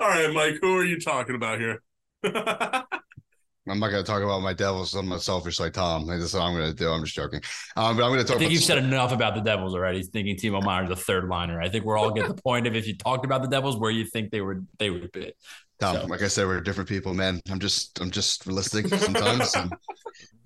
All 0.00 0.08
right, 0.08 0.30
Mike, 0.34 0.58
who 0.60 0.76
are 0.76 0.84
you 0.84 1.00
talking 1.00 1.34
about 1.34 1.58
here? 1.58 1.82
I'm 3.68 3.78
not 3.78 3.90
going 3.90 4.02
to 4.04 4.10
talk 4.10 4.22
about 4.22 4.42
my 4.42 4.52
Devils. 4.52 4.94
I'm 4.94 5.08
not 5.08 5.22
selfish 5.22 5.60
like 5.60 5.72
Tom. 5.72 6.06
That's 6.06 6.34
what 6.34 6.42
I'm 6.42 6.54
going 6.54 6.68
to 6.68 6.74
do. 6.74 6.90
I'm 6.90 7.04
just 7.04 7.14
joking. 7.14 7.40
Um, 7.76 7.96
but 7.96 8.04
I'm 8.04 8.10
going 8.10 8.18
to 8.18 8.24
talk. 8.24 8.36
I 8.36 8.38
think 8.40 8.50
you've 8.50 8.64
said 8.64 8.78
enough 8.78 9.12
about 9.12 9.36
the 9.36 9.40
Devils 9.40 9.74
already. 9.74 10.02
Thinking 10.02 10.36
Timo 10.36 10.64
Meier's 10.64 10.90
a 10.90 10.96
third 10.96 11.28
liner. 11.28 11.60
I 11.60 11.68
think 11.68 11.84
we're 11.84 11.96
all 11.96 12.10
get 12.10 12.26
the 12.26 12.34
point 12.34 12.66
of 12.66 12.74
if 12.74 12.88
you 12.88 12.96
talked 12.96 13.24
about 13.24 13.42
the 13.42 13.48
Devils, 13.48 13.76
where 13.76 13.92
you 13.92 14.04
think 14.04 14.32
they 14.32 14.40
would 14.40 14.66
they 14.78 14.90
would 14.90 15.12
be. 15.12 15.32
Tom, 15.82 15.96
so. 15.96 16.06
like 16.06 16.22
I 16.22 16.28
said, 16.28 16.46
we're 16.46 16.60
different 16.60 16.88
people, 16.88 17.14
man. 17.14 17.40
I'm 17.50 17.58
just 17.58 18.00
I'm 18.00 18.10
just 18.10 18.46
realistic 18.46 18.88
sometimes. 18.88 19.54
and, 19.54 19.72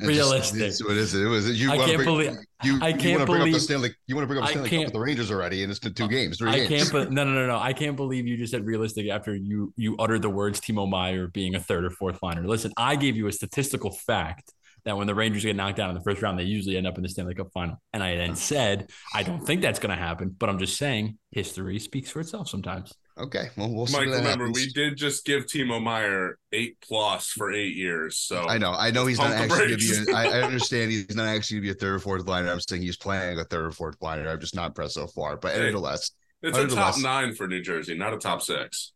and 0.01 0.09
realistic. 0.09 0.61
Just, 0.61 0.85
what 0.85 0.97
is 0.97 1.15
it? 1.15 1.25
It 1.25 1.29
was 1.29 1.61
you. 1.61 1.71
I 1.71 1.77
can't 1.77 1.97
bring, 1.97 2.05
believe. 2.05 2.37
You, 2.63 2.79
I 2.83 2.93
can't 2.93 3.19
want 3.19 3.29
to 3.29 3.33
bring 3.33 3.43
up 3.43 3.53
the 3.53 3.61
Stanley. 3.61 3.95
You 4.07 4.15
want 4.15 4.25
to 4.25 4.27
bring 4.27 4.39
up 4.39 4.47
the 4.47 4.53
Stanley 4.53 4.71
Cup 4.71 4.85
with 4.85 4.93
the 4.93 5.01
Rangers 5.01 5.31
already, 5.31 5.63
and 5.63 5.71
it's 5.71 5.81
been 5.81 5.95
two 5.95 6.09
games, 6.09 6.39
three 6.39 6.51
I 6.51 6.67
games. 6.67 6.69
can't. 6.69 6.93
But 6.93 7.13
no, 7.13 7.25
no, 7.25 7.33
no, 7.33 7.47
no. 7.47 7.59
I 7.59 7.73
can't 7.73 7.97
believe 7.97 8.27
you 8.27 8.37
just 8.37 8.53
said 8.53 8.65
realistic 8.65 9.09
after 9.09 9.35
you 9.35 9.73
you 9.77 9.97
uttered 9.99 10.23
the 10.23 10.31
words 10.31 10.61
Timo 10.61 10.89
Meier 10.89 11.29
being 11.29 11.55
a 11.55 11.61
third 11.61 11.85
or 11.85 11.91
fourth 11.91 12.23
liner. 12.23 12.47
Listen, 12.47 12.73
I 12.77 12.97
gave 12.97 13.17
you 13.17 13.27
a 13.27 13.33
statistical 13.33 13.91
fact 13.91 14.53
that 14.87 14.97
when 14.97 15.09
the 15.09 15.15
Rangers 15.15 15.45
get 15.45 15.57
knocked 15.57 15.81
out 15.81 15.91
in 15.91 15.97
the 15.97 16.03
first 16.03 16.23
round, 16.23 16.39
they 16.39 16.45
usually 16.45 16.77
end 16.77 16.87
up 16.87 16.97
in 16.97 17.03
the 17.03 17.09
Stanley 17.09 17.35
Cup 17.35 17.49
final. 17.53 17.77
And 17.93 18.03
I 18.03 18.17
then 18.17 18.37
said, 18.37 18.89
I 19.13 19.25
don't 19.25 19.45
think 19.45 19.61
that's 19.61 19.81
going 19.81 19.95
to 19.95 20.03
happen, 20.03 20.35
but 20.39 20.49
I'm 20.49 20.61
just 20.61 20.79
saying 20.79 21.19
history 21.33 21.81
speaks 21.81 22.11
for 22.11 22.21
itself 22.21 22.49
sometimes. 22.49 22.93
Okay, 23.19 23.49
well, 23.57 23.73
we'll 23.73 23.87
Mike, 23.87 24.03
remember 24.03 24.29
happens. 24.29 24.57
we 24.57 24.69
did 24.73 24.97
just 24.97 25.25
give 25.25 25.47
Timo 25.47 25.83
Meier 25.83 26.39
eight 26.53 26.77
plus 26.87 27.29
for 27.29 27.51
eight 27.51 27.75
years. 27.75 28.19
So 28.19 28.47
I 28.47 28.59
know, 28.59 28.73
I 28.73 28.91
know 28.91 29.07
he's 29.07 29.19
not 29.19 29.31
actually 29.31 29.69
give 29.69 29.83
you. 29.83 30.15
I, 30.15 30.27
I 30.27 30.43
understand 30.43 30.91
he's 30.91 31.17
not 31.17 31.27
actually 31.27 31.59
give 31.59 31.65
you 31.65 31.71
a 31.71 31.75
third 31.75 31.95
or 31.95 31.99
fourth 31.99 32.27
liner. 32.27 32.51
I'm 32.51 32.61
saying 32.61 32.83
he's 32.83 32.99
playing 32.99 33.39
a 33.39 33.45
third 33.45 33.65
or 33.65 33.71
fourth 33.71 33.97
liner. 34.03 34.29
I'm 34.29 34.41
just 34.41 34.55
not 34.55 34.67
impressed 34.67 34.95
so 34.95 35.07
far. 35.07 35.39
But 35.39 35.53
hey, 35.53 35.61
nevertheless, 35.61 36.11
it's 36.43 36.59
a 36.59 36.67
top 36.67 36.99
nine 36.99 37.35
for 37.35 37.49
New 37.49 37.63
Jersey, 37.63 37.97
not 37.97 38.13
a 38.13 38.19
top 38.19 38.43
six. 38.43 38.93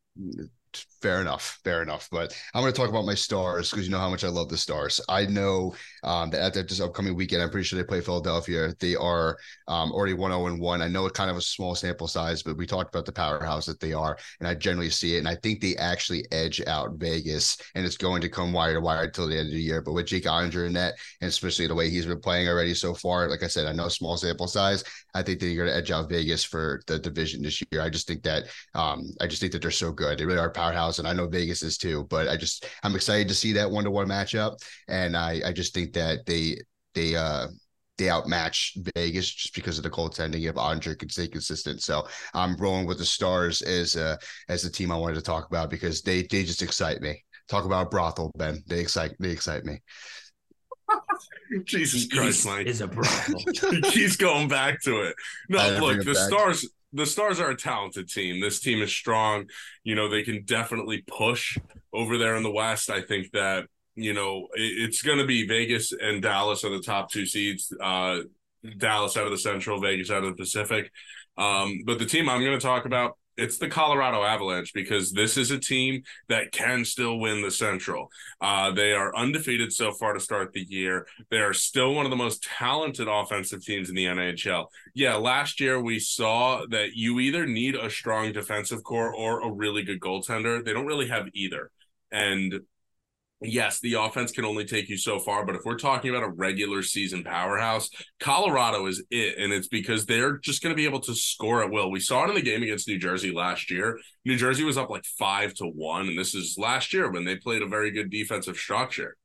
Fair 1.03 1.21
enough 1.21 1.59
fair 1.65 1.83
enough 1.83 2.09
but 2.13 2.33
i'm 2.55 2.63
going 2.63 2.73
to 2.73 2.77
talk 2.79 2.89
about 2.89 3.05
my 3.05 3.15
stars 3.15 3.71
because 3.71 3.85
you 3.85 3.91
know 3.91 3.99
how 3.99 4.09
much 4.09 4.23
i 4.23 4.29
love 4.29 4.49
the 4.49 4.57
stars 4.57 5.01
i 5.09 5.27
know 5.27 5.75
um, 6.03 6.31
that 6.31 6.57
at 6.57 6.69
this 6.69 6.81
upcoming 6.81 7.15
weekend 7.15 7.43
i'm 7.43 7.51
pretty 7.51 7.65
sure 7.65 7.79
they 7.79 7.87
play 7.87 8.01
philadelphia. 8.01 8.75
They 8.79 8.97
are 8.97 9.37
um, 9.69 9.93
already 9.93 10.15
1-0 10.15 10.49
and 10.49 10.61
1 10.61 10.83
i 10.83 10.89
know 10.89 11.07
it's 11.07 11.17
kind 11.17 11.31
of 11.31 11.37
a 11.37 11.43
small 11.43 11.75
sample 11.75 12.09
size 12.09 12.43
but 12.43 12.57
we 12.57 12.67
talked 12.67 12.95
about 12.95 13.07
the 13.07 13.13
powerhouse 13.13 13.67
that 13.67 13.81
they 13.81 13.93
are 13.93 14.17
and 14.39 14.49
i 14.49 14.55
generally 14.55 14.91
see 14.91 15.17
it 15.17 15.19
and 15.19 15.29
i 15.29 15.35
think 15.37 15.61
they 15.61 15.77
actually 15.77 16.25
edge 16.33 16.63
out 16.67 16.93
vegas 16.95 17.59
and 17.75 17.85
it's 17.85 17.97
going 17.97 18.21
to 18.21 18.29
come 18.29 18.53
wire 18.53 18.75
to 18.75 18.81
wire 18.81 19.05
until 19.05 19.27
the 19.27 19.37
end 19.37 19.49
of 19.49 19.55
the 19.55 19.61
year. 19.61 19.83
But 19.83 19.93
with 19.93 20.07
jake 20.07 20.25
Oettinger 20.25 20.67
in 20.67 20.73
that 20.75 20.95
and 21.21 21.29
especially 21.29 21.67
the 21.67 21.75
way 21.75 21.91
he's 21.91 22.07
been 22.07 22.21
playing 22.21 22.49
already 22.49 22.75
so 22.75 22.95
far 22.95 23.29
like 23.29 23.43
i 23.43 23.47
said 23.47 23.67
i 23.67 23.73
know 23.73 23.89
small 23.89 24.17
sample 24.17 24.49
size. 24.49 24.85
I 25.15 25.23
think 25.23 25.41
they're 25.41 25.57
going 25.57 25.69
to 25.69 25.75
edge 25.75 25.91
out 25.91 26.09
vegas 26.09 26.45
for 26.45 26.83
the 26.87 26.99
division 26.99 27.43
this 27.43 27.61
year. 27.73 27.83
I 27.83 27.91
just 27.91 28.07
think 28.07 28.23
that 28.23 28.45
um, 28.75 29.11
i 29.21 29.27
just 29.27 29.41
think 29.41 29.53
that 29.53 29.63
they're 29.63 29.71
so 29.71 29.93
good. 29.93 30.19
They 30.19 30.25
really 30.25 30.39
are 30.39 30.51
powerhouse 30.51 30.99
and 30.99 31.09
I 31.09 31.13
know 31.13 31.27
Vegas 31.27 31.63
is 31.63 31.77
too. 31.77 32.07
But 32.09 32.29
I 32.29 32.37
just 32.37 32.67
I'm 32.83 32.95
excited 32.95 33.29
to 33.29 33.35
see 33.35 33.53
that 33.55 33.71
one 33.71 33.85
to 33.85 33.91
one 33.91 34.09
matchup, 34.09 34.59
and 34.89 35.17
I 35.17 35.41
I 35.45 35.53
just 35.53 35.75
think 35.75 35.90
that 35.95 36.27
they 36.27 36.57
they 36.95 37.15
uh 37.15 37.49
they 37.99 38.09
outmatch 38.09 38.77
Vegas 38.97 39.31
just 39.31 39.55
because 39.55 39.77
of 39.77 39.85
the 39.85 39.91
goaltending 39.91 40.49
if 40.49 40.57
Andre 40.57 40.95
can 40.95 41.11
stay 41.11 41.29
consistent. 41.29 41.83
So 41.83 42.07
I'm 42.33 42.57
rolling 42.57 42.87
with 42.87 42.99
the 42.99 43.05
Stars 43.05 43.61
as 43.63 43.95
uh, 43.95 44.17
as 44.49 44.63
the 44.63 44.71
team 44.71 44.91
I 44.91 44.97
wanted 44.97 45.17
to 45.17 45.23
talk 45.23 45.47
about 45.47 45.71
because 45.71 46.03
they 46.03 46.23
they 46.23 46.43
just 46.43 46.63
excite 46.63 47.01
me. 47.03 47.23
Talk 47.49 47.67
about 47.67 47.91
brothel, 47.91 48.33
Ben. 48.37 48.63
They 48.67 48.81
excite 48.81 49.13
they 49.21 49.31
excite 49.31 49.65
me. 49.65 49.81
Jesus 51.65 52.07
Christ, 52.07 52.47
Mike 52.47 52.67
is 52.67 52.81
a 52.81 52.89
brothel. 52.89 53.41
He's 53.91 54.17
going 54.17 54.49
back 54.49 54.81
to 54.83 55.03
it. 55.03 55.15
No, 55.49 55.79
look, 55.81 55.99
the 55.99 56.15
back. 56.15 56.29
Stars 56.29 56.67
the 56.93 57.07
Stars 57.07 57.39
are 57.39 57.51
a 57.51 57.57
talented 57.57 58.09
team. 58.09 58.41
This 58.41 58.61
team 58.61 58.83
is 58.83 58.93
strong. 58.93 59.47
You 59.85 59.95
know, 59.95 60.09
they 60.09 60.23
can 60.23 60.45
definitely 60.45 61.05
push 61.07 61.57
over 61.93 62.19
there 62.19 62.37
in 62.37 62.43
the 62.43 62.51
West. 62.51 62.91
I 62.91 63.03
think 63.03 63.31
that, 63.33 63.67
you 63.95 64.13
know, 64.13 64.49
it's 64.55 65.03
going 65.03 65.19
to 65.19 65.27
be 65.27 65.47
Vegas 65.47 65.93
and 65.93 66.23
Dallas 66.23 66.65
are 66.65 66.71
the 66.71 66.83
top 66.83 67.11
two 67.11 67.27
seeds. 67.27 67.73
Uh, 67.81 68.21
Dallas 68.79 69.17
out 69.17 69.25
of 69.25 69.31
the 69.31 69.39
Central, 69.39 69.81
Vegas 69.81 70.11
out 70.11 70.25
of 70.25 70.37
the 70.37 70.43
Pacific. 70.43 70.91
Um, 71.37 71.81
but 71.87 71.99
the 71.99 72.07
team 72.07 72.29
I'm 72.29 72.43
going 72.43 72.59
to 72.59 72.65
talk 72.65 72.85
about 72.85 73.17
it's 73.41 73.59
the 73.59 73.69
Colorado 73.69 74.23
Avalanche 74.23 74.73
because 74.75 75.13
this 75.13 75.37
is 75.37 75.51
a 75.51 75.59
team 75.59 76.03
that 76.29 76.53
can 76.53 76.85
still 76.85 77.19
win 77.19 77.41
the 77.41 77.51
Central. 77.51 78.11
Uh, 78.41 78.71
they 78.71 78.93
are 78.93 79.17
undefeated 79.17 79.73
so 79.73 79.93
far 79.93 80.13
to 80.13 80.21
start 80.21 80.53
the 80.53 80.67
year. 80.69 81.07
They 81.31 81.39
are 81.39 81.55
still 81.55 81.95
one 81.95 82.05
of 82.05 82.11
the 82.11 82.17
most 82.17 82.43
talented 82.43 83.09
offensive 83.09 83.65
teams 83.65 83.89
in 83.89 83.95
the 83.95 84.05
NHL. 84.05 84.67
Yeah, 84.95 85.17
last 85.17 85.59
year 85.59 85.81
we 85.81 85.99
saw 85.99 86.67
that 86.71 86.95
you 86.95 87.19
either 87.21 87.47
need 87.47 87.77
a 87.77 87.89
strong 87.89 88.33
defensive 88.33 88.83
core 88.85 89.15
or 89.15 89.41
a 89.41 89.51
really 89.51 89.85
good 89.85 90.01
goaltender. 90.01 90.63
They 90.63 90.75
don't 90.75 90.87
really 90.87 91.09
have 91.09 91.29
either. 91.33 91.71
And 92.13 92.61
yes, 93.43 93.81
the 93.81 93.95
offense 93.95 94.33
can 94.33 94.45
only 94.45 94.65
take 94.65 94.89
you 94.89 94.97
so 94.97 95.19
far, 95.19 95.45
but 95.47 95.55
if 95.55 95.63
we're 95.65 95.79
talking 95.79 96.11
about 96.11 96.23
a 96.23 96.31
regular 96.31 96.83
season 96.83 97.25
powerhouse, 97.25 97.89
Colorado 98.21 98.87
is 98.87 99.03
it. 99.11 99.39
And 99.39 99.53
it's 99.53 99.69
because 99.69 100.07
they're 100.07 100.39
just 100.39 100.63
going 100.63 100.73
to 100.73 100.77
be 100.77 100.85
able 100.85 101.01
to 101.01 101.15
score 101.15 101.63
at 101.63 101.71
will. 101.71 101.91
We 101.91 102.01
saw 102.01 102.25
it 102.25 102.29
in 102.29 102.35
the 102.35 102.43
game 102.43 102.63
against 102.63 102.89
New 102.89 102.99
Jersey 102.99 103.33
last 103.33 103.71
year. 103.71 103.99
New 104.25 104.37
Jersey 104.37 104.65
was 104.65 104.77
up 104.77 104.91
like 104.91 105.05
five 105.05 105.55
to 105.55 105.65
one. 105.65 106.09
And 106.09 106.19
this 106.19 106.35
is 106.35 106.57
last 106.59 106.93
year 106.93 107.11
when 107.11 107.25
they 107.25 107.37
played 107.37 107.63
a 107.63 107.69
very 107.69 107.91
good 107.91 108.11
defensive 108.11 108.57
structure. 108.57 109.17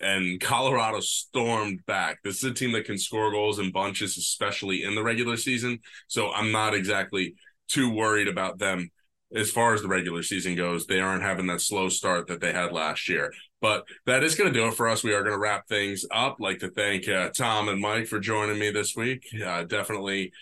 And 0.00 0.40
Colorado 0.40 1.00
stormed 1.00 1.80
back. 1.86 2.18
This 2.22 2.38
is 2.38 2.50
a 2.50 2.54
team 2.54 2.72
that 2.72 2.84
can 2.84 2.98
score 2.98 3.30
goals 3.30 3.58
in 3.58 3.72
bunches, 3.72 4.16
especially 4.16 4.82
in 4.84 4.94
the 4.94 5.02
regular 5.02 5.36
season. 5.36 5.78
So 6.08 6.30
I'm 6.30 6.52
not 6.52 6.74
exactly 6.74 7.34
too 7.68 7.90
worried 7.90 8.28
about 8.28 8.58
them 8.58 8.90
as 9.34 9.50
far 9.50 9.74
as 9.74 9.82
the 9.82 9.88
regular 9.88 10.22
season 10.22 10.54
goes, 10.54 10.86
they 10.86 11.00
aren't 11.00 11.22
having 11.22 11.46
that 11.46 11.60
slow 11.60 11.88
start 11.88 12.28
that 12.28 12.40
they 12.40 12.52
had 12.52 12.72
last 12.72 13.08
year. 13.08 13.32
But 13.60 13.86
that 14.06 14.22
is 14.22 14.34
going 14.34 14.52
to 14.52 14.58
do 14.58 14.66
it 14.66 14.74
for 14.74 14.88
us. 14.88 15.02
We 15.02 15.14
are 15.14 15.22
going 15.22 15.32
to 15.32 15.38
wrap 15.38 15.66
things 15.68 16.04
up. 16.10 16.36
like 16.38 16.58
to 16.60 16.70
thank 16.70 17.08
uh, 17.08 17.30
Tom 17.30 17.68
and 17.68 17.80
Mike 17.80 18.06
for 18.06 18.20
joining 18.20 18.58
me 18.58 18.70
this 18.70 18.94
week. 18.94 19.26
Uh, 19.44 19.64
definitely 19.64 20.32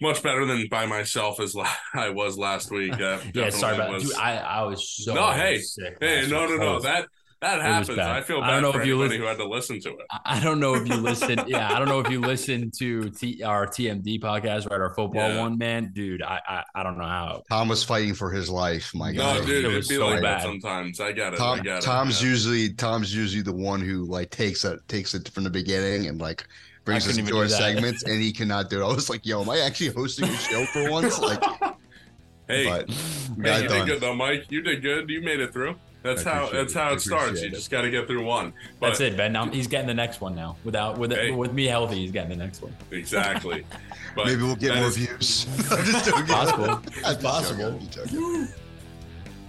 much 0.00 0.22
better 0.22 0.44
than 0.44 0.68
by 0.70 0.86
myself 0.86 1.40
as 1.40 1.54
la- 1.54 1.72
I 1.94 2.10
was 2.10 2.36
last 2.36 2.70
week. 2.70 2.92
Uh, 2.92 3.18
yeah, 3.34 3.50
sorry 3.50 3.76
about 3.76 3.92
was... 3.92 4.04
Dude, 4.04 4.16
I, 4.16 4.36
I 4.36 4.62
was 4.64 4.90
so 4.90 5.14
no. 5.14 5.30
Hey, 5.32 5.60
hey, 6.00 6.26
no, 6.28 6.46
no, 6.46 6.56
no. 6.56 6.80
That 6.80 7.08
That 7.42 7.60
happens. 7.60 7.88
bad. 7.96 7.98
I 8.10 8.22
feel 8.22 8.40
bad 8.40 8.48
I 8.48 8.52
don't 8.54 8.62
know 8.62 8.72
for 8.72 8.80
if 8.80 8.86
you 8.86 8.94
anybody 8.94 9.18
listen- 9.18 9.20
who 9.22 9.26
had 9.28 9.36
to 9.38 9.48
listen 9.48 9.80
to 9.80 9.88
it. 9.90 10.06
I- 10.10 10.20
I 10.38 10.40
don't 10.40 10.58
know 10.58 10.74
if 10.74 10.88
you 10.88 10.94
listen. 10.96 11.38
Yeah, 11.46 11.70
I 11.72 11.78
don't 11.78 11.88
know 11.88 12.00
if 12.00 12.08
you 12.10 12.20
listen 12.20 12.70
to 12.78 13.10
T, 13.10 13.42
our 13.42 13.66
TMD 13.66 14.18
podcast, 14.18 14.70
right? 14.70 14.80
Our 14.80 14.94
football 14.94 15.28
Yeah. 15.34 15.40
one, 15.40 15.58
man, 15.58 15.90
dude. 15.94 16.22
I, 16.22 16.40
I 16.48 16.64
I 16.74 16.82
don't 16.82 16.96
know 16.96 17.04
how. 17.04 17.42
Tom 17.50 17.68
was 17.68 17.84
fighting 17.84 18.14
for 18.14 18.30
his 18.30 18.48
life. 18.48 18.90
My 18.94 19.12
No, 19.12 19.18
God. 19.22 19.46
dude, 19.46 19.50
It 19.50 19.64
it'd 19.66 19.76
was 19.76 19.88
be 19.88 19.96
so 19.96 20.06
like 20.06 20.22
that 20.22 20.38
bad. 20.38 20.42
sometimes. 20.42 20.98
I 21.00 21.12
get 21.12 21.34
it. 21.34 21.40
I 21.40 21.44
Tom, 21.44 21.60
get 21.62 21.78
it. 21.78 21.82
Tom's 21.82 22.22
yeah. 22.22 22.28
usually 22.30 22.68
Tom's 22.70 23.14
usually 23.14 23.42
the 23.42 23.52
one 23.52 23.80
who 23.82 24.04
like 24.06 24.30
takes 24.30 24.64
it 24.64 24.80
takes 24.88 25.14
it 25.14 25.28
from 25.28 25.44
the 25.44 25.50
beginning 25.50 26.06
and 26.06 26.18
like 26.20 26.46
brings 26.86 27.02
us 27.06 27.16
couldn't 27.16 27.26
into 27.28 27.38
our 27.38 27.48
segments, 27.48 28.02
and 28.04 28.22
he 28.22 28.32
cannot 28.32 28.70
do 28.70 28.80
it. 28.80 28.84
I 28.84 28.94
was 28.94 29.10
like, 29.10 29.26
"Yo, 29.26 29.42
am 29.42 29.50
I 29.50 29.58
actually 29.60 29.90
hosting 29.90 30.24
a 30.28 30.36
show 30.36 30.64
for 30.66 30.90
once?" 30.90 31.18
Like, 31.18 31.42
Hey, 32.48 32.64
but 32.64 32.88
hey, 32.90 33.58
you 33.58 33.64
it 33.64 33.68
did 33.68 33.86
good 33.86 34.00
though, 34.00 34.14
Mike. 34.14 34.46
You 34.50 34.62
did 34.62 34.80
good. 34.80 35.10
You 35.10 35.20
made 35.20 35.40
it 35.40 35.52
through. 35.52 35.74
That's 36.02 36.22
how. 36.22 36.48
That's 36.52 36.72
how 36.72 36.90
I 36.90 36.92
it 36.94 37.00
starts. 37.00 37.26
appreciate 37.26 37.50
You 37.50 37.56
just 37.56 37.70
got 37.70 37.82
to 37.82 37.90
get 37.90 38.06
through 38.06 38.24
one. 38.24 38.52
But 38.78 38.88
That's 38.88 39.00
it, 39.00 39.16
Ben. 39.16 39.32
Now 39.32 39.46
he's 39.46 39.66
getting 39.66 39.88
the 39.88 39.94
next 39.94 40.20
one 40.20 40.34
now. 40.36 40.56
Without 40.64 40.98
with 40.98 41.12
Hey. 41.12 41.32
with 41.32 41.52
me 41.52 41.64
healthy, 41.66 41.96
he's 41.96 42.12
getting 42.12 42.30
the 42.30 42.36
next 42.44 42.62
one. 42.62 42.74
Exactly. 42.90 43.64
But 44.14 44.24
maybe 44.28 44.40
we'll 44.44 44.56
get 44.56 44.74
more 44.76 44.86
is- 44.86 44.96
views. 44.96 45.46
I'm 45.70 45.84
just 45.84 46.06
joking. 46.06 46.24
Possible. 46.24 46.70
I'm 46.70 46.82
It's 46.86 47.00
just 47.02 47.20
possible. 47.20 47.70
joking. 47.72 47.80
I'm 47.80 47.88
just 47.90 48.12
joking. 48.14 48.48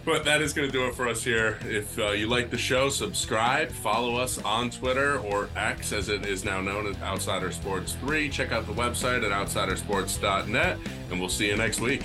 But 0.03 0.25
that 0.25 0.41
is 0.41 0.51
going 0.51 0.67
to 0.69 0.71
do 0.73 0.85
it 0.87 0.93
for 0.95 1.07
us 1.07 1.23
here. 1.23 1.57
If 1.63 1.97
uh, 1.97 2.11
you 2.11 2.27
like 2.27 2.49
the 2.49 2.57
show, 2.57 2.89
subscribe, 2.89 3.69
follow 3.71 4.15
us 4.17 4.41
on 4.43 4.69
Twitter 4.69 5.19
or 5.19 5.47
X, 5.55 5.93
as 5.93 6.09
it 6.09 6.25
is 6.25 6.43
now 6.43 6.59
known 6.59 6.85
as 6.87 6.97
Outsider 7.01 7.49
Sports 7.51 7.93
3. 8.01 8.27
Check 8.29 8.51
out 8.51 8.67
the 8.67 8.73
website 8.73 9.23
at 9.25 9.31
outsidersports.net, 9.31 10.77
and 11.11 11.19
we'll 11.19 11.29
see 11.29 11.47
you 11.47 11.55
next 11.55 11.79
week. 11.79 12.03